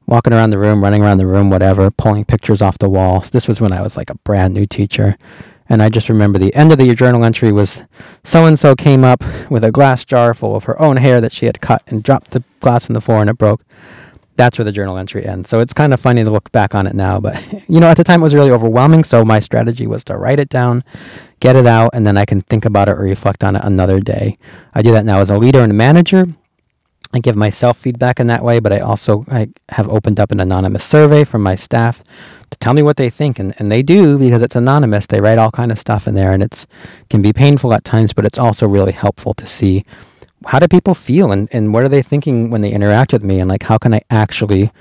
walking 0.08 0.34
around 0.34 0.50
the 0.50 0.58
room, 0.58 0.84
running 0.84 1.04
around 1.04 1.20
the 1.20 1.28
room, 1.28 1.50
whatever, 1.50 1.92
pulling 1.92 2.26
pictures 2.26 2.62
off 2.62 2.80
the 2.80 2.90
wall. 2.90 3.24
This 3.32 3.48
was 3.48 3.62
when 3.62 3.72
I 3.72 3.82
was 3.82 3.96
like 3.96 4.10
a 4.10 4.16
brand 4.16 4.54
new 4.54 4.66
teacher. 4.66 5.16
And 5.72 5.82
I 5.82 5.88
just 5.88 6.10
remember 6.10 6.38
the 6.38 6.54
end 6.54 6.74
of 6.74 6.78
the 6.80 6.94
journal 6.94 7.24
entry 7.24 7.54
was 7.54 7.82
so 8.26 8.46
and 8.46 8.60
so 8.60 8.76
came 8.76 9.06
up 9.06 9.24
with 9.50 9.64
a 9.64 9.72
glass 9.72 10.04
jar 10.04 10.34
full 10.34 10.54
of 10.54 10.66
her 10.66 10.80
own 10.82 10.98
hair 10.98 11.22
that 11.22 11.32
she 11.32 11.46
had 11.46 11.62
cut 11.62 11.82
and 11.88 12.04
dropped 12.04 12.32
the 12.32 12.44
glass 12.60 12.90
on 12.90 12.94
the 12.94 13.00
floor 13.00 13.22
and 13.22 13.30
it 13.30 13.38
broke. 13.38 13.64
That's 14.36 14.58
where 14.58 14.66
the 14.66 14.74
journal 14.74 14.98
entry 14.98 15.26
ends. 15.26 15.50
So 15.50 15.62
it's 15.62 15.74
kind 15.74 15.94
of 15.94 16.02
funny 16.02 16.26
to 16.26 16.30
look 16.30 16.52
back 16.52 16.76
on 16.76 16.88
it 16.88 16.94
now. 16.94 17.22
But, 17.22 17.42
you 17.70 17.80
know, 17.80 17.88
at 17.88 17.96
the 17.96 18.04
time 18.04 18.20
it 18.20 18.24
was 18.24 18.36
really 18.36 18.52
overwhelming. 18.52 19.06
So 19.06 19.24
my 19.24 19.40
strategy 19.40 19.88
was 19.88 20.04
to 20.06 20.18
write 20.18 20.42
it 20.42 20.50
down, 20.50 20.84
get 21.40 21.56
it 21.56 21.66
out, 21.66 21.92
and 21.94 22.06
then 22.06 22.18
I 22.18 22.26
can 22.26 22.42
think 22.42 22.66
about 22.66 22.90
it 22.90 22.98
or 22.98 23.04
reflect 23.04 23.42
on 23.42 23.56
it 23.56 23.64
another 23.64 24.02
day. 24.02 24.34
I 24.74 24.82
do 24.82 24.92
that 24.92 25.06
now 25.06 25.22
as 25.22 25.30
a 25.30 25.38
leader 25.38 25.62
and 25.62 25.72
a 25.72 25.76
manager. 25.76 26.28
I 27.14 27.20
give 27.20 27.36
myself 27.36 27.78
feedback 27.78 28.20
in 28.20 28.28
that 28.28 28.44
way, 28.44 28.60
but 28.60 28.72
I 28.72 28.80
also 28.80 29.26
I 29.30 29.50
have 29.70 29.90
opened 29.90 30.20
up 30.20 30.32
an 30.32 30.40
anonymous 30.40 30.84
survey 30.84 31.24
from 31.24 31.44
my 31.44 31.56
staff 31.56 32.04
to 32.52 32.58
tell 32.60 32.74
me 32.74 32.82
what 32.82 32.98
they 32.98 33.10
think, 33.10 33.40
and, 33.40 33.54
and 33.60 33.72
they 33.72 33.84
do 33.84 34.18
because 34.18 34.42
it's 34.42 34.56
anonymous. 34.56 35.08
They 35.08 35.22
write 35.22 35.38
all 35.38 35.52
kind 35.52 35.72
of 35.72 35.80
stuff 35.80 36.08
in 36.08 36.16
there, 36.16 36.32
and 36.32 36.42
it's 36.42 36.66
can 37.10 37.22
be 37.22 37.34
painful 37.34 37.74
at 37.74 37.84
times, 37.84 38.14
but 38.14 38.26
it's 38.26 38.40
also 38.40 38.68
really 38.68 38.94
helpful 38.94 39.34
to 39.36 39.48
see 39.48 39.86
how 40.46 40.60
do 40.60 40.68
people 40.68 40.96
feel 40.96 41.32
and, 41.32 41.48
and 41.52 41.74
what 41.74 41.84
are 41.84 41.90
they 41.90 42.02
thinking 42.02 42.50
when 42.50 42.62
they 42.62 42.72
interact 42.72 43.14
with 43.14 43.24
me, 43.24 43.40
and 43.40 43.50
like 43.50 43.64
how 43.64 43.78
can 43.78 43.94
I 43.94 44.02
actually 44.10 44.72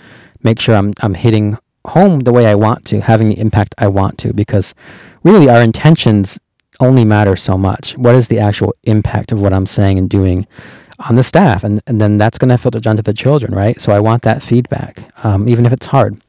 make 0.43 0.61
sure 0.61 0.75
I'm 0.77 0.93
I'm 1.01 1.15
hitting 1.15 1.59
home 1.87 2.21
the 2.21 2.33
way 2.33 2.47
I 2.47 2.55
want 2.55 2.85
to, 2.87 3.01
having 3.01 3.29
the 3.29 3.39
impact 3.41 3.75
I 3.79 3.89
want 3.89 4.19
to, 4.19 4.33
because 4.33 4.75
really 5.25 5.49
our 5.49 5.63
intentions 5.63 6.39
only 6.79 7.05
matter 7.05 7.37
so 7.37 7.59
much. 7.59 7.97
What 7.99 8.15
is 8.15 8.29
the 8.29 8.39
actual 8.39 8.75
impact 8.85 9.33
of 9.33 9.41
what 9.41 9.53
I'm 9.53 9.67
saying 9.67 9.99
and 9.99 10.09
doing? 10.09 10.47
On 11.09 11.15
the 11.15 11.23
staff, 11.23 11.65
and, 11.65 11.81
and 11.87 12.01
then 12.01 12.19
that's 12.19 12.39
going 12.39 12.51
to 12.51 12.59
filter 12.59 12.81
down 12.81 12.97
to 12.97 13.03
the 13.03 13.15
children, 13.15 13.55
right? 13.55 13.81
So 13.81 13.93
I 13.93 14.01
want 14.01 14.23
that 14.23 14.43
feedback, 14.43 15.11
um, 15.25 15.49
even 15.49 15.67
if 15.67 15.73
it's 15.73 15.87
hard. 15.87 16.21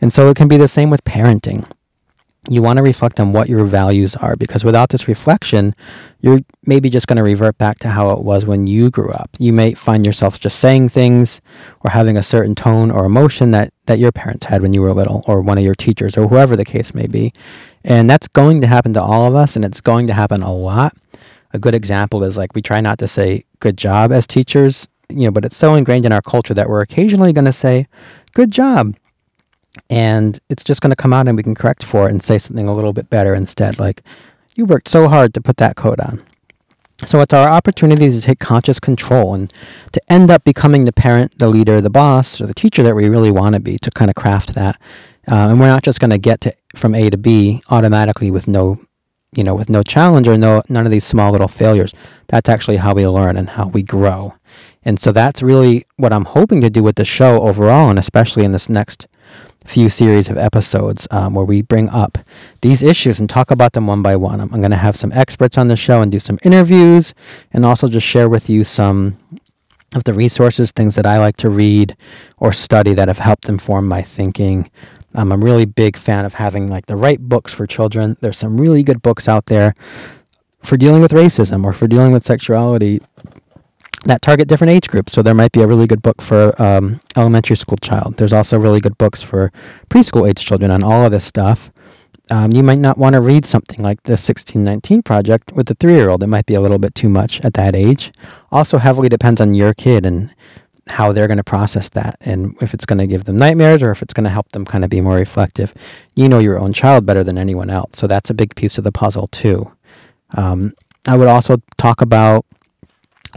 And 0.00 0.12
so 0.12 0.30
it 0.30 0.36
can 0.36 0.48
be 0.48 0.56
the 0.56 0.68
same 0.68 0.90
with 0.90 1.04
parenting. 1.04 1.68
You 2.48 2.62
want 2.62 2.78
to 2.78 2.82
reflect 2.82 3.20
on 3.20 3.32
what 3.32 3.48
your 3.48 3.64
values 3.64 4.16
are 4.16 4.34
because 4.34 4.64
without 4.64 4.88
this 4.88 5.06
reflection, 5.06 5.74
you're 6.20 6.40
maybe 6.64 6.88
just 6.88 7.06
going 7.06 7.18
to 7.18 7.22
revert 7.22 7.58
back 7.58 7.78
to 7.80 7.88
how 7.88 8.10
it 8.10 8.20
was 8.22 8.46
when 8.46 8.66
you 8.66 8.90
grew 8.90 9.10
up. 9.10 9.28
You 9.38 9.52
may 9.52 9.74
find 9.74 10.06
yourself 10.06 10.40
just 10.40 10.58
saying 10.58 10.88
things 10.88 11.42
or 11.80 11.90
having 11.90 12.16
a 12.16 12.22
certain 12.22 12.54
tone 12.54 12.90
or 12.90 13.04
emotion 13.04 13.50
that, 13.50 13.74
that 13.86 13.98
your 13.98 14.12
parents 14.12 14.46
had 14.46 14.62
when 14.62 14.72
you 14.72 14.80
were 14.80 14.94
little 14.94 15.22
or 15.26 15.42
one 15.42 15.58
of 15.58 15.64
your 15.64 15.74
teachers 15.74 16.16
or 16.16 16.28
whoever 16.28 16.56
the 16.56 16.64
case 16.64 16.94
may 16.94 17.06
be. 17.06 17.32
And 17.84 18.08
that's 18.08 18.28
going 18.28 18.62
to 18.62 18.66
happen 18.66 18.94
to 18.94 19.02
all 19.02 19.26
of 19.26 19.34
us 19.34 19.54
and 19.54 19.64
it's 19.64 19.80
going 19.82 20.06
to 20.06 20.14
happen 20.14 20.42
a 20.42 20.54
lot 20.54 20.96
a 21.52 21.58
good 21.58 21.74
example 21.74 22.24
is 22.24 22.36
like 22.36 22.54
we 22.54 22.62
try 22.62 22.80
not 22.80 22.98
to 22.98 23.08
say 23.08 23.44
good 23.60 23.76
job 23.76 24.12
as 24.12 24.26
teachers, 24.26 24.88
you 25.08 25.24
know, 25.24 25.30
but 25.30 25.44
it's 25.44 25.56
so 25.56 25.74
ingrained 25.74 26.06
in 26.06 26.12
our 26.12 26.22
culture 26.22 26.54
that 26.54 26.68
we're 26.68 26.82
occasionally 26.82 27.32
going 27.32 27.44
to 27.44 27.52
say 27.52 27.86
good 28.32 28.50
job. 28.50 28.96
And 29.90 30.38
it's 30.48 30.64
just 30.64 30.80
going 30.80 30.90
to 30.90 30.96
come 30.96 31.12
out 31.12 31.28
and 31.28 31.36
we 31.36 31.42
can 31.42 31.54
correct 31.54 31.84
for 31.84 32.08
it 32.08 32.10
and 32.10 32.22
say 32.22 32.38
something 32.38 32.68
a 32.68 32.74
little 32.74 32.92
bit 32.92 33.08
better 33.10 33.34
instead. 33.34 33.78
Like, 33.78 34.02
you 34.54 34.64
worked 34.64 34.88
so 34.88 35.08
hard 35.08 35.34
to 35.34 35.40
put 35.40 35.56
that 35.58 35.76
coat 35.76 36.00
on. 36.00 36.22
So 37.04 37.20
it's 37.20 37.32
our 37.32 37.48
opportunity 37.48 38.10
to 38.10 38.20
take 38.20 38.40
conscious 38.40 38.80
control 38.80 39.34
and 39.34 39.52
to 39.92 40.00
end 40.12 40.32
up 40.32 40.42
becoming 40.42 40.84
the 40.84 40.92
parent, 40.92 41.38
the 41.38 41.46
leader, 41.46 41.80
the 41.80 41.90
boss, 41.90 42.40
or 42.40 42.46
the 42.46 42.54
teacher 42.54 42.82
that 42.82 42.96
we 42.96 43.08
really 43.08 43.30
want 43.30 43.54
to 43.54 43.60
be 43.60 43.78
to 43.78 43.90
kind 43.92 44.10
of 44.10 44.16
craft 44.16 44.54
that. 44.54 44.80
Uh, 45.30 45.48
and 45.48 45.60
we're 45.60 45.68
not 45.68 45.84
just 45.84 46.00
going 46.00 46.10
to 46.10 46.18
get 46.18 46.40
to 46.40 46.54
from 46.74 46.96
A 46.96 47.08
to 47.08 47.16
B 47.16 47.62
automatically 47.70 48.32
with 48.32 48.48
no 48.48 48.80
you 49.32 49.44
know, 49.44 49.54
with 49.54 49.68
no 49.68 49.82
challenge 49.82 50.26
or 50.26 50.36
no 50.36 50.62
none 50.68 50.86
of 50.86 50.92
these 50.92 51.04
small 51.04 51.32
little 51.32 51.48
failures. 51.48 51.94
That's 52.28 52.48
actually 52.48 52.78
how 52.78 52.94
we 52.94 53.06
learn 53.06 53.36
and 53.36 53.50
how 53.50 53.68
we 53.68 53.82
grow. 53.82 54.34
And 54.84 54.98
so 55.00 55.12
that's 55.12 55.42
really 55.42 55.86
what 55.96 56.12
I'm 56.12 56.24
hoping 56.24 56.60
to 56.62 56.70
do 56.70 56.82
with 56.82 56.96
the 56.96 57.04
show 57.04 57.42
overall, 57.42 57.90
and 57.90 57.98
especially 57.98 58.44
in 58.44 58.52
this 58.52 58.68
next 58.68 59.06
few 59.66 59.88
series 59.90 60.28
of 60.28 60.38
episodes 60.38 61.06
um, 61.10 61.34
where 61.34 61.44
we 61.44 61.60
bring 61.60 61.90
up 61.90 62.18
these 62.62 62.82
issues 62.82 63.20
and 63.20 63.28
talk 63.28 63.50
about 63.50 63.74
them 63.74 63.86
one 63.86 64.02
by 64.02 64.16
one. 64.16 64.40
I'm, 64.40 64.52
I'm 64.52 64.60
going 64.60 64.70
to 64.70 64.78
have 64.78 64.96
some 64.96 65.12
experts 65.12 65.58
on 65.58 65.68
the 65.68 65.76
show 65.76 66.00
and 66.00 66.10
do 66.10 66.18
some 66.18 66.38
interviews 66.42 67.12
and 67.52 67.66
also 67.66 67.86
just 67.86 68.06
share 68.06 68.28
with 68.30 68.48
you 68.48 68.64
some 68.64 69.18
of 69.94 70.04
the 70.04 70.12
resources, 70.14 70.70
things 70.72 70.94
that 70.94 71.06
I 71.06 71.18
like 71.18 71.36
to 71.38 71.50
read 71.50 71.96
or 72.38 72.52
study 72.52 72.94
that 72.94 73.08
have 73.08 73.18
helped 73.18 73.48
inform 73.48 73.86
my 73.86 74.02
thinking. 74.02 74.70
I'm 75.14 75.32
a 75.32 75.36
really 75.36 75.64
big 75.64 75.96
fan 75.96 76.24
of 76.24 76.34
having 76.34 76.68
like 76.68 76.86
the 76.86 76.96
right 76.96 77.20
books 77.20 77.52
for 77.52 77.66
children. 77.66 78.16
There's 78.20 78.36
some 78.36 78.58
really 78.58 78.82
good 78.82 79.02
books 79.02 79.28
out 79.28 79.46
there 79.46 79.74
for 80.62 80.76
dealing 80.76 81.00
with 81.00 81.12
racism 81.12 81.64
or 81.64 81.72
for 81.72 81.86
dealing 81.86 82.12
with 82.12 82.24
sexuality 82.24 83.00
that 84.04 84.22
target 84.22 84.48
different 84.48 84.70
age 84.70 84.88
groups. 84.88 85.12
So 85.12 85.22
there 85.22 85.34
might 85.34 85.52
be 85.52 85.60
a 85.60 85.66
really 85.66 85.86
good 85.86 86.02
book 86.02 86.22
for 86.22 86.60
um, 86.60 87.00
elementary 87.16 87.56
school 87.56 87.78
child. 87.78 88.16
There's 88.16 88.32
also 88.32 88.58
really 88.58 88.80
good 88.80 88.96
books 88.98 89.22
for 89.22 89.52
preschool 89.90 90.28
age 90.28 90.44
children 90.44 90.70
on 90.70 90.82
all 90.82 91.04
of 91.04 91.12
this 91.12 91.24
stuff. 91.24 91.70
Um, 92.30 92.52
you 92.52 92.62
might 92.62 92.78
not 92.78 92.98
want 92.98 93.14
to 93.14 93.20
read 93.20 93.46
something 93.46 93.82
like 93.82 94.02
the 94.02 94.12
1619 94.12 95.02
project 95.02 95.52
with 95.52 95.70
a 95.70 95.74
three 95.74 95.94
year 95.94 96.10
old. 96.10 96.22
It 96.22 96.26
might 96.26 96.46
be 96.46 96.54
a 96.54 96.60
little 96.60 96.78
bit 96.78 96.94
too 96.94 97.08
much 97.08 97.40
at 97.40 97.54
that 97.54 97.74
age. 97.74 98.12
Also, 98.52 98.78
heavily 98.78 99.08
depends 99.08 99.40
on 99.40 99.54
your 99.54 99.72
kid 99.72 100.04
and 100.04 100.34
how 100.88 101.12
they're 101.12 101.26
going 101.26 101.38
to 101.38 101.44
process 101.44 101.88
that 101.90 102.16
and 102.20 102.56
if 102.60 102.74
it's 102.74 102.84
going 102.84 102.98
to 102.98 103.06
give 103.06 103.24
them 103.24 103.36
nightmares 103.36 103.82
or 103.82 103.90
if 103.90 104.02
it's 104.02 104.14
going 104.14 104.24
to 104.24 104.30
help 104.30 104.50
them 104.52 104.64
kind 104.64 104.84
of 104.84 104.90
be 104.90 105.00
more 105.00 105.16
reflective. 105.16 105.72
You 106.14 106.28
know 106.28 106.38
your 106.38 106.58
own 106.58 106.72
child 106.72 107.06
better 107.06 107.24
than 107.24 107.38
anyone 107.38 107.70
else. 107.70 107.98
So 107.98 108.06
that's 108.06 108.30
a 108.30 108.34
big 108.34 108.54
piece 108.54 108.78
of 108.78 108.84
the 108.84 108.92
puzzle, 108.92 109.26
too. 109.28 109.70
Um, 110.36 110.74
I 111.06 111.16
would 111.16 111.28
also 111.28 111.62
talk 111.76 112.00
about 112.00 112.44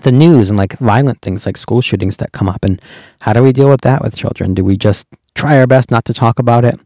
the 0.04 0.12
news 0.12 0.50
and 0.50 0.58
like 0.58 0.78
violent 0.80 1.22
things 1.22 1.46
like 1.46 1.58
school 1.58 1.82
shootings 1.82 2.18
that 2.18 2.32
come 2.32 2.50
up 2.50 2.64
and 2.64 2.82
how 3.20 3.34
do 3.34 3.44
we 3.44 3.52
deal 3.52 3.70
with 3.70 3.82
that 3.82 4.02
with 4.02 4.16
children? 4.16 4.54
Do 4.54 4.64
we 4.64 4.78
just 4.78 5.06
try 5.36 5.60
our 5.60 5.68
best 5.68 5.92
not 5.92 6.06
to 6.06 6.14
talk 6.14 6.40
about 6.40 6.66
it? 6.66 6.80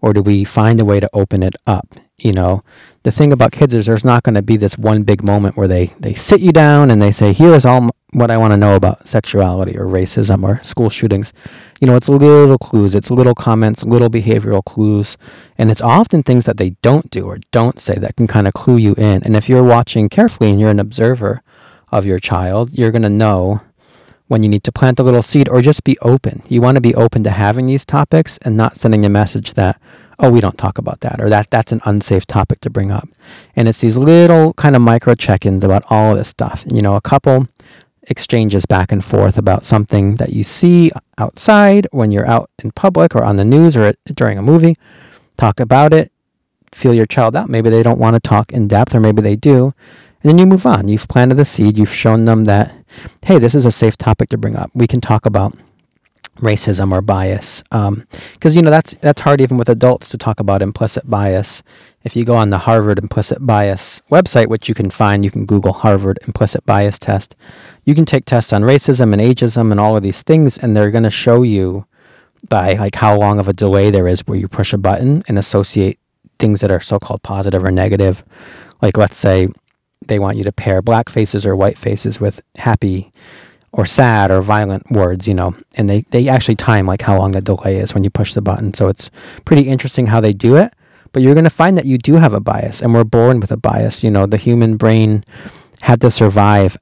or 0.00 0.12
do 0.12 0.22
we 0.22 0.44
find 0.44 0.80
a 0.80 0.84
way 0.84 1.00
to 1.00 1.08
open 1.12 1.42
it 1.42 1.56
up? 1.66 1.94
You 2.18 2.32
know, 2.32 2.62
the 3.02 3.10
thing 3.10 3.32
about 3.32 3.52
kids 3.52 3.74
is 3.74 3.86
there's 3.86 4.04
not 4.04 4.22
going 4.22 4.36
to 4.36 4.42
be 4.42 4.56
this 4.56 4.78
one 4.78 5.02
big 5.02 5.22
moment 5.22 5.56
where 5.56 5.68
they, 5.68 5.86
they 6.00 6.14
sit 6.14 6.40
you 6.40 6.52
down 6.52 6.90
and 6.90 7.00
they 7.00 7.12
say, 7.12 7.32
here 7.32 7.52
is 7.52 7.66
all 7.66 7.90
what 8.16 8.30
I 8.30 8.38
want 8.38 8.52
to 8.54 8.56
know 8.56 8.76
about 8.76 9.06
sexuality 9.06 9.76
or 9.76 9.84
racism 9.84 10.42
or 10.42 10.62
school 10.62 10.88
shootings. 10.88 11.34
You 11.82 11.86
know, 11.86 11.96
it's 11.96 12.08
little 12.08 12.56
clues, 12.56 12.94
it's 12.94 13.10
little 13.10 13.34
comments, 13.34 13.84
little 13.84 14.08
behavioral 14.08 14.64
clues, 14.64 15.18
and 15.58 15.70
it's 15.70 15.82
often 15.82 16.22
things 16.22 16.46
that 16.46 16.56
they 16.56 16.70
don't 16.80 17.10
do 17.10 17.26
or 17.26 17.36
don't 17.52 17.78
say 17.78 17.94
that 17.96 18.16
can 18.16 18.26
kind 18.26 18.48
of 18.48 18.54
clue 18.54 18.78
you 18.78 18.94
in. 18.94 19.22
And 19.22 19.36
if 19.36 19.50
you're 19.50 19.62
watching 19.62 20.08
carefully 20.08 20.48
and 20.48 20.58
you're 20.58 20.70
an 20.70 20.80
observer 20.80 21.42
of 21.92 22.06
your 22.06 22.18
child, 22.18 22.70
you're 22.72 22.90
going 22.90 23.02
to 23.02 23.10
know 23.10 23.60
when 24.28 24.42
you 24.42 24.48
need 24.48 24.64
to 24.64 24.72
plant 24.72 24.98
a 24.98 25.02
little 25.02 25.20
seed 25.20 25.46
or 25.50 25.60
just 25.60 25.84
be 25.84 25.98
open. 26.00 26.42
You 26.48 26.62
want 26.62 26.76
to 26.76 26.80
be 26.80 26.94
open 26.94 27.22
to 27.24 27.30
having 27.30 27.66
these 27.66 27.84
topics 27.84 28.38
and 28.38 28.56
not 28.56 28.78
sending 28.78 29.04
a 29.04 29.10
message 29.10 29.52
that, 29.54 29.78
oh, 30.18 30.30
we 30.30 30.40
don't 30.40 30.56
talk 30.56 30.78
about 30.78 31.00
that 31.00 31.20
or 31.20 31.28
that 31.28 31.50
that's 31.50 31.70
an 31.70 31.82
unsafe 31.84 32.24
topic 32.24 32.60
to 32.60 32.70
bring 32.70 32.90
up. 32.90 33.10
And 33.54 33.68
it's 33.68 33.82
these 33.82 33.98
little 33.98 34.54
kind 34.54 34.74
of 34.74 34.80
micro 34.80 35.14
check-ins 35.14 35.62
about 35.62 35.84
all 35.90 36.12
of 36.12 36.16
this 36.16 36.28
stuff. 36.28 36.64
You 36.66 36.80
know, 36.80 36.96
a 36.96 37.02
couple 37.02 37.48
exchanges 38.08 38.66
back 38.66 38.92
and 38.92 39.04
forth 39.04 39.38
about 39.38 39.64
something 39.64 40.16
that 40.16 40.30
you 40.30 40.44
see 40.44 40.90
outside 41.18 41.86
when 41.90 42.10
you're 42.10 42.28
out 42.28 42.50
in 42.62 42.70
public 42.72 43.14
or 43.14 43.22
on 43.22 43.36
the 43.36 43.44
news 43.44 43.76
or 43.76 43.94
during 44.14 44.38
a 44.38 44.42
movie. 44.42 44.76
Talk 45.36 45.60
about 45.60 45.92
it, 45.92 46.12
feel 46.72 46.94
your 46.94 47.06
child 47.06 47.36
out. 47.36 47.48
Maybe 47.48 47.70
they 47.70 47.82
don't 47.82 47.98
want 47.98 48.14
to 48.14 48.20
talk 48.20 48.52
in 48.52 48.68
depth 48.68 48.94
or 48.94 49.00
maybe 49.00 49.22
they 49.22 49.36
do. 49.36 49.74
And 50.22 50.30
then 50.30 50.38
you 50.38 50.46
move 50.46 50.66
on. 50.66 50.88
You've 50.88 51.08
planted 51.08 51.36
the 51.36 51.44
seed, 51.44 51.78
you've 51.78 51.92
shown 51.92 52.24
them 52.24 52.44
that 52.44 52.72
hey, 53.24 53.38
this 53.38 53.54
is 53.54 53.66
a 53.66 53.70
safe 53.70 53.96
topic 53.96 54.30
to 54.30 54.38
bring 54.38 54.56
up. 54.56 54.70
We 54.74 54.86
can 54.86 55.00
talk 55.00 55.26
about 55.26 55.54
racism 56.36 56.92
or 56.92 57.00
bias 57.00 57.62
because 57.62 57.88
um, 57.88 58.06
you 58.42 58.62
know 58.62 58.70
that's 58.70 58.94
that's 59.00 59.20
hard 59.20 59.40
even 59.40 59.56
with 59.56 59.68
adults 59.68 60.10
to 60.10 60.18
talk 60.18 60.40
about 60.40 60.62
implicit 60.62 61.08
bias. 61.08 61.62
If 62.04 62.14
you 62.14 62.24
go 62.24 62.36
on 62.36 62.50
the 62.50 62.58
harvard 62.58 62.98
implicit 62.98 63.44
bias 63.44 64.00
website 64.10 64.46
which 64.46 64.68
you 64.68 64.74
can 64.74 64.90
find 64.90 65.24
you 65.24 65.30
can 65.30 65.44
google 65.44 65.72
harvard 65.72 66.20
implicit 66.26 66.64
bias 66.64 67.00
test 67.00 67.34
you 67.84 67.96
can 67.96 68.04
take 68.04 68.26
tests 68.26 68.52
on 68.52 68.62
racism 68.62 69.12
and 69.12 69.20
ageism 69.20 69.72
and 69.72 69.80
all 69.80 69.96
of 69.96 70.04
these 70.04 70.22
things 70.22 70.56
and 70.56 70.76
they're 70.76 70.92
going 70.92 71.02
to 71.02 71.10
show 71.10 71.42
you 71.42 71.84
by 72.48 72.74
like 72.74 72.94
how 72.94 73.18
long 73.18 73.38
of 73.38 73.48
a 73.48 73.52
delay 73.52 73.90
there 73.90 74.08
is 74.08 74.20
where 74.26 74.38
you 74.38 74.48
push 74.48 74.72
a 74.72 74.78
button 74.78 75.22
and 75.28 75.38
associate 75.38 75.98
things 76.38 76.60
that 76.60 76.70
are 76.70 76.80
so-called 76.80 77.22
positive 77.22 77.64
or 77.64 77.70
negative. 77.70 78.24
Like 78.82 78.96
let's 78.96 79.16
say 79.16 79.48
they 80.06 80.18
want 80.18 80.36
you 80.36 80.44
to 80.44 80.52
pair 80.52 80.82
black 80.82 81.08
faces 81.08 81.46
or 81.46 81.56
white 81.56 81.78
faces 81.78 82.20
with 82.20 82.40
happy 82.56 83.12
or 83.72 83.84
sad 83.84 84.30
or 84.30 84.40
violent 84.40 84.90
words, 84.90 85.28
you 85.28 85.34
know, 85.34 85.54
and 85.76 85.88
they, 85.88 86.02
they 86.10 86.28
actually 86.28 86.56
time 86.56 86.86
like 86.86 87.02
how 87.02 87.18
long 87.18 87.32
the 87.32 87.40
delay 87.40 87.78
is 87.78 87.92
when 87.94 88.04
you 88.04 88.10
push 88.10 88.34
the 88.34 88.42
button. 88.42 88.72
So 88.74 88.88
it's 88.88 89.10
pretty 89.44 89.62
interesting 89.62 90.06
how 90.06 90.20
they 90.20 90.32
do 90.32 90.56
it. 90.56 90.72
But 91.12 91.22
you're 91.22 91.34
going 91.34 91.44
to 91.44 91.50
find 91.50 91.78
that 91.78 91.86
you 91.86 91.96
do 91.96 92.16
have 92.16 92.34
a 92.34 92.40
bias, 92.40 92.82
and 92.82 92.92
we're 92.92 93.04
born 93.04 93.40
with 93.40 93.50
a 93.50 93.56
bias. 93.56 94.04
You 94.04 94.10
know, 94.10 94.26
the 94.26 94.36
human 94.36 94.76
brain 94.76 95.24
had 95.80 96.00
to 96.02 96.10
survive 96.10 96.76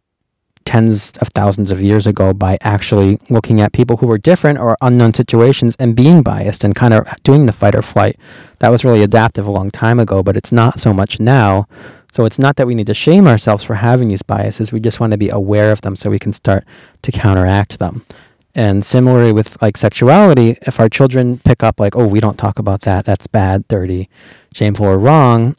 tens 0.65 1.13
of 1.19 1.29
thousands 1.29 1.71
of 1.71 1.81
years 1.81 2.07
ago 2.07 2.33
by 2.33 2.59
actually 2.63 3.19
looking 3.29 3.61
at 3.61 3.73
people 3.73 3.99
who 3.99 4.07
were 4.07 4.19
different 4.19 4.59
or 4.59 4.77
unknown 4.81 5.15
situations 5.15 5.77
and 5.79 5.95
being 5.95 6.23
biased 6.23 6.65
and 6.65 6.75
kind 6.75 6.95
of 6.95 7.07
doing 7.23 7.47
the 7.47 7.53
fight 7.53 7.75
or 7.75 7.83
flight. 7.83 8.19
That 8.59 8.71
was 8.71 8.85
really 8.85 9.03
adaptive 9.03 9.47
a 9.47 9.51
long 9.51 9.71
time 9.71 10.01
ago, 10.01 10.23
but 10.23 10.37
it's 10.37 10.53
not 10.53 10.81
so 10.81 10.93
much 10.93 11.21
now. 11.21 11.67
So 12.15 12.25
it's 12.27 12.39
not 12.39 12.55
that 12.57 12.69
we 12.69 12.77
need 12.77 12.87
to 12.87 12.95
shame 12.95 13.27
ourselves 13.27 13.65
for 13.65 13.75
having 13.75 14.07
these 14.07 14.23
biases. 14.23 14.71
We 14.71 14.79
just 14.79 15.01
want 15.01 15.11
to 15.11 15.17
be 15.17 15.31
aware 15.31 15.73
of 15.73 15.81
them 15.81 15.97
so 15.97 16.11
we 16.11 16.21
can 16.21 16.33
start 16.33 16.65
to 17.03 17.11
counteract 17.11 17.81
them. 17.81 18.07
And 18.55 18.87
similarly 18.87 19.33
with 19.33 19.61
like 19.61 19.77
sexuality, 19.77 20.57
if 20.63 20.79
our 20.79 20.89
children 20.89 21.39
pick 21.39 21.65
up 21.65 21.81
like, 21.81 21.97
oh, 21.97 22.07
we 22.07 22.21
don't 22.21 22.39
talk 22.39 22.61
about 22.61 22.83
that, 22.83 23.05
that's 23.05 23.27
bad, 23.27 23.67
dirty, 23.67 24.09
shameful, 24.55 24.87
or 24.87 24.97
wrong, 24.97 25.57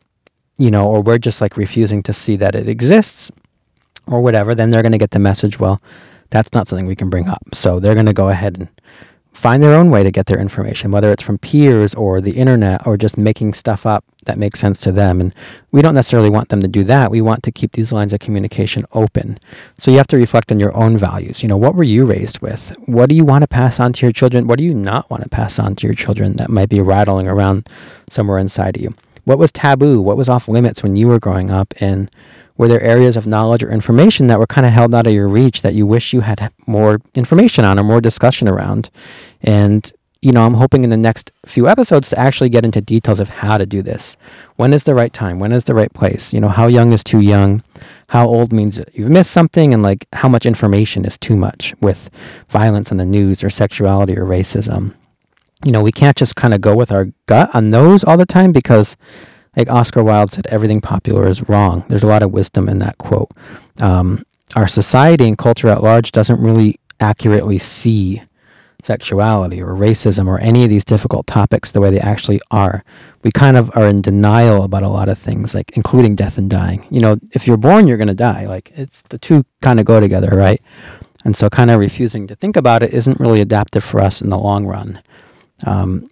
you 0.58 0.72
know, 0.72 0.88
or 0.88 1.02
we're 1.02 1.18
just 1.18 1.42
like 1.42 1.58
refusing 1.58 2.02
to 2.04 2.14
see 2.14 2.38
that 2.38 2.56
it 2.56 2.70
exists 2.70 3.34
or 4.08 4.22
whatever, 4.22 4.56
then 4.56 4.70
they're 4.70 4.82
going 4.82 4.94
to 4.94 4.98
get 4.98 5.12
the 5.12 5.20
message, 5.20 5.60
well, 5.60 5.82
that's 6.30 6.54
not 6.54 6.70
something 6.70 6.86
we 6.86 6.96
can 6.96 7.10
bring 7.10 7.28
up. 7.28 7.44
So 7.54 7.82
they're 7.82 7.96
going 7.96 8.06
to 8.06 8.14
go 8.14 8.30
ahead 8.30 8.58
and 8.58 8.70
find 9.36 9.62
their 9.62 9.76
own 9.76 9.90
way 9.90 10.02
to 10.02 10.12
get 10.12 10.28
their 10.28 10.40
information, 10.40 10.92
whether 10.92 11.12
it's 11.12 11.22
from 11.22 11.38
peers 11.38 11.94
or 11.94 12.22
the 12.22 12.38
internet 12.38 12.88
or 12.88 12.96
just 12.96 13.18
making 13.18 13.54
stuff 13.54 13.86
up 13.86 14.06
that 14.26 14.40
makes 14.40 14.60
sense 14.60 14.80
to 14.82 14.92
them. 14.92 15.20
And 15.20 15.36
we 15.72 15.82
don't 15.82 15.94
necessarily 15.94 16.30
want 16.30 16.50
them 16.50 16.62
to 16.62 16.68
do 16.68 16.84
that. 16.86 17.12
We 17.12 17.22
want 17.22 17.44
to 17.44 17.52
keep 17.52 17.74
these 17.74 17.92
lines 17.92 18.14
of 18.14 18.22
communication 18.22 18.84
open. 18.94 19.38
So 19.78 19.92
you 19.92 19.98
have 19.98 20.08
to 20.08 20.18
reflect 20.18 20.52
on 20.52 20.60
your 20.60 20.76
own 20.76 20.98
values. 20.98 21.44
You 21.44 21.50
know, 21.50 21.58
what 21.58 21.76
were 21.76 21.84
you 21.84 22.06
raised 22.06 22.40
with? 22.40 22.76
What 22.86 23.10
do 23.10 23.16
you 23.16 23.26
want 23.26 23.44
to 23.44 23.48
pass 23.48 23.80
on 23.80 23.94
to 23.94 24.06
your 24.06 24.14
children? 24.14 24.48
What 24.48 24.58
do 24.58 24.64
you 24.64 24.74
not 24.74 25.10
want 25.10 25.24
to 25.24 25.30
pass 25.30 25.60
on 25.60 25.76
to 25.76 25.88
your 25.88 25.96
children 25.96 26.38
that 26.38 26.50
might 26.50 26.70
be 26.70 26.82
rattling 26.82 27.28
around 27.28 27.68
somewhere 28.10 28.40
inside 28.40 28.78
of 28.78 28.84
you? 28.84 28.96
What 29.26 29.38
was 29.38 29.52
taboo? 29.52 30.02
What 30.02 30.18
was 30.18 30.30
off 30.30 30.48
limits 30.48 30.82
when 30.82 30.96
you 30.96 31.08
were 31.08 31.20
growing 31.20 31.52
up? 31.52 31.74
And 31.80 32.10
were 32.58 32.68
there 32.68 32.82
areas 32.82 33.18
of 33.18 33.28
knowledge 33.28 33.64
or 33.64 33.72
information 33.72 34.28
that 34.28 34.40
were 34.40 34.48
kind 34.48 34.66
of 34.66 34.74
held 34.74 34.96
out 34.96 35.08
of 35.08 35.14
your 35.14 35.28
reach 35.28 35.62
that 35.62 35.74
you 35.74 35.86
wish 35.86 36.14
you 36.14 36.22
had 36.22 36.52
more 36.68 37.02
information 37.14 37.66
on 37.66 37.80
or 37.80 37.84
more 37.84 38.02
discussion 38.02 38.48
around? 38.48 38.90
And, 39.42 39.92
you 40.22 40.32
know, 40.32 40.46
I'm 40.46 40.54
hoping 40.54 40.84
in 40.84 40.90
the 40.90 40.98
next 40.98 41.32
few 41.46 41.68
episodes 41.68 42.10
to 42.10 42.20
actually 42.20 42.50
get 42.50 42.64
into 42.66 42.82
details 42.82 43.20
of 43.20 43.30
how 43.30 43.58
to 43.58 43.66
do 43.66 43.82
this. 43.82 44.16
When 44.56 44.74
is 44.74 44.84
the 44.84 44.96
right 44.96 45.14
time? 45.14 45.40
When 45.40 45.52
is 45.52 45.66
the 45.66 45.76
right 45.76 45.94
place? 45.94 46.34
You 46.34 46.40
know, 46.40 46.48
how 46.48 46.68
young 46.68 46.94
is 46.94 47.04
too 47.04 47.20
young? 47.20 47.62
How 48.08 48.28
old 48.28 48.54
means 48.54 48.80
you've 48.94 49.10
missed 49.10 49.32
something? 49.32 49.74
And 49.74 49.84
like 49.84 50.08
how 50.14 50.30
much 50.30 50.46
information 50.46 51.04
is 51.04 51.18
too 51.18 51.36
much 51.36 51.76
with 51.82 52.10
violence 52.50 52.90
in 52.90 52.98
the 52.98 53.06
news 53.06 53.44
or 53.44 53.50
sexuality 53.50 54.18
or 54.18 54.26
racism? 54.26 54.94
You 55.64 55.72
know, 55.72 55.84
we 55.84 55.92
can't 55.92 56.16
just 56.16 56.36
kind 56.36 56.54
of 56.54 56.62
go 56.62 56.76
with 56.76 56.92
our 56.92 57.08
gut 57.26 57.54
on 57.54 57.72
those 57.72 58.04
all 58.04 58.18
the 58.18 58.26
time 58.26 58.52
because 58.52 58.96
like 59.56 59.70
Oscar 59.70 60.04
Wilde 60.04 60.32
said, 60.32 60.48
everything 60.48 60.82
popular 60.82 61.28
is 61.28 61.48
wrong. 61.48 61.86
There's 61.88 62.04
a 62.04 62.08
lot 62.08 62.24
of 62.24 62.32
wisdom 62.32 62.70
in 62.70 62.80
that 62.80 62.98
quote. 62.98 63.32
Um, 63.80 64.24
our 64.56 64.68
society 64.68 65.28
and 65.28 65.38
culture 65.38 65.70
at 65.70 65.84
large 65.84 66.12
doesn't 66.12 66.42
really 66.42 66.80
accurately 67.00 67.58
see 67.58 68.22
sexuality 68.84 69.62
or 69.62 69.74
racism 69.74 70.28
or 70.28 70.40
any 70.40 70.64
of 70.64 70.70
these 70.70 70.86
difficult 70.86 71.26
topics 71.26 71.72
the 71.72 71.82
way 71.82 71.90
they 71.90 72.00
actually 72.00 72.40
are. 72.52 72.84
We 73.24 73.32
kind 73.32 73.58
of 73.58 73.76
are 73.76 73.88
in 73.88 74.02
denial 74.02 74.64
about 74.64 74.84
a 74.84 74.88
lot 74.88 75.10
of 75.10 75.18
things, 75.18 75.56
like 75.56 75.76
including 75.76 76.16
death 76.16 76.38
and 76.38 76.50
dying. 76.50 76.86
You 76.92 77.02
know, 77.02 77.18
if 77.32 77.48
you're 77.48 77.58
born, 77.58 77.88
you're 77.88 77.98
going 77.98 78.08
to 78.08 78.14
die. 78.14 78.46
Like 78.46 78.72
it's 78.76 79.02
the 79.10 79.18
two 79.18 79.46
kind 79.62 79.80
of 79.80 79.86
go 79.86 80.00
together, 80.00 80.36
right? 80.38 80.62
And 81.24 81.36
so, 81.36 81.50
kind 81.50 81.72
of 81.72 81.80
refusing 81.80 82.28
to 82.28 82.36
think 82.36 82.56
about 82.56 82.84
it 82.84 82.94
isn't 82.94 83.20
really 83.20 83.42
adaptive 83.42 83.84
for 83.84 84.00
us 84.00 84.22
in 84.22 84.30
the 84.30 84.38
long 84.38 84.68
run. 84.68 85.02
Um, 85.66 86.12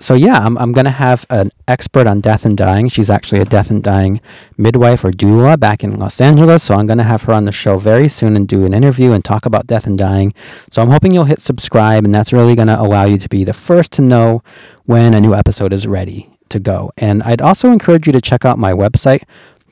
so 0.00 0.14
yeah, 0.14 0.38
I'm, 0.38 0.56
I'm 0.58 0.72
going 0.72 0.84
to 0.84 0.90
have 0.90 1.26
an 1.30 1.50
expert 1.68 2.06
on 2.06 2.20
death 2.20 2.44
and 2.44 2.56
dying. 2.56 2.88
She's 2.88 3.10
actually 3.10 3.40
a 3.40 3.44
death 3.44 3.70
and 3.70 3.82
dying 3.82 4.20
midwife 4.56 5.04
or 5.04 5.10
doula 5.10 5.58
back 5.58 5.84
in 5.84 5.98
Los 5.98 6.20
Angeles. 6.20 6.62
So 6.62 6.74
I'm 6.74 6.86
going 6.86 6.98
to 6.98 7.04
have 7.04 7.22
her 7.22 7.32
on 7.32 7.44
the 7.44 7.52
show 7.52 7.78
very 7.78 8.08
soon 8.08 8.36
and 8.36 8.48
do 8.48 8.64
an 8.64 8.74
interview 8.74 9.12
and 9.12 9.24
talk 9.24 9.46
about 9.46 9.66
death 9.66 9.86
and 9.86 9.98
dying. 9.98 10.34
So 10.70 10.82
I'm 10.82 10.90
hoping 10.90 11.12
you'll 11.12 11.24
hit 11.24 11.40
subscribe, 11.40 12.04
and 12.04 12.14
that's 12.14 12.32
really 12.32 12.54
going 12.54 12.68
to 12.68 12.80
allow 12.80 13.04
you 13.04 13.18
to 13.18 13.28
be 13.28 13.44
the 13.44 13.52
first 13.52 13.92
to 13.92 14.02
know 14.02 14.42
when 14.84 15.14
a 15.14 15.20
new 15.20 15.34
episode 15.34 15.72
is 15.72 15.86
ready 15.86 16.30
to 16.48 16.60
go. 16.60 16.92
And 16.96 17.22
I'd 17.22 17.40
also 17.40 17.70
encourage 17.70 18.06
you 18.06 18.12
to 18.12 18.20
check 18.20 18.44
out 18.44 18.58
my 18.58 18.72
website, 18.72 19.22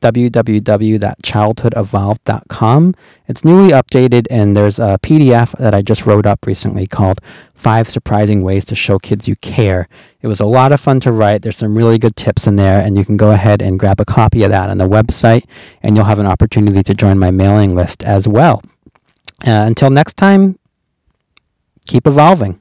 www.childhoodevolved.com. 0.01 2.95
It's 3.29 3.45
newly 3.45 3.73
updated, 3.73 4.27
and 4.31 4.57
there's 4.57 4.79
a 4.79 4.99
PDF 5.03 5.57
that 5.59 5.75
I 5.75 5.83
just 5.83 6.07
wrote 6.07 6.27
up 6.27 6.47
recently 6.47 6.87
called 6.87 7.21
Five 7.55 7.91
Surprising 7.91 8.43
Ways 8.43 8.65
to 8.67 8.75
Show 8.75 8.99
Kids 8.99 9.29
You 9.29 9.37
Care. 9.37 9.89
It 10.23 10.27
was 10.27 10.41
a 10.41 10.47
lot 10.47 10.73
of 10.73 10.81
fun 10.81 11.01
to 11.01 11.13
write. 11.13 11.43
There's 11.43 11.57
some 11.57 11.77
really 11.77 11.99
good 11.99 12.17
tips 12.17 12.47
in 12.47 12.57
there, 12.57 12.81
and 12.81 12.97
you 12.97 13.05
can 13.05 13.17
go 13.17 13.31
ahead 13.31 13.63
and 13.63 13.79
grab 13.79 14.01
a 14.01 14.05
copy 14.05 14.43
of 14.43 14.51
that 14.51 14.71
on 14.71 14.79
the 14.79 14.89
website, 14.89 15.45
and 15.83 15.97
you'll 15.97 16.07
have 16.07 16.19
an 16.19 16.27
opportunity 16.27 16.83
to 16.83 16.95
join 16.95 17.19
my 17.19 17.31
mailing 17.31 17.75
list 17.75 18.03
as 18.03 18.27
well. 18.27 18.63
Uh, 19.47 19.65
until 19.67 19.91
next 19.91 20.17
time, 20.17 20.59
keep 21.87 22.07
evolving. 22.07 22.60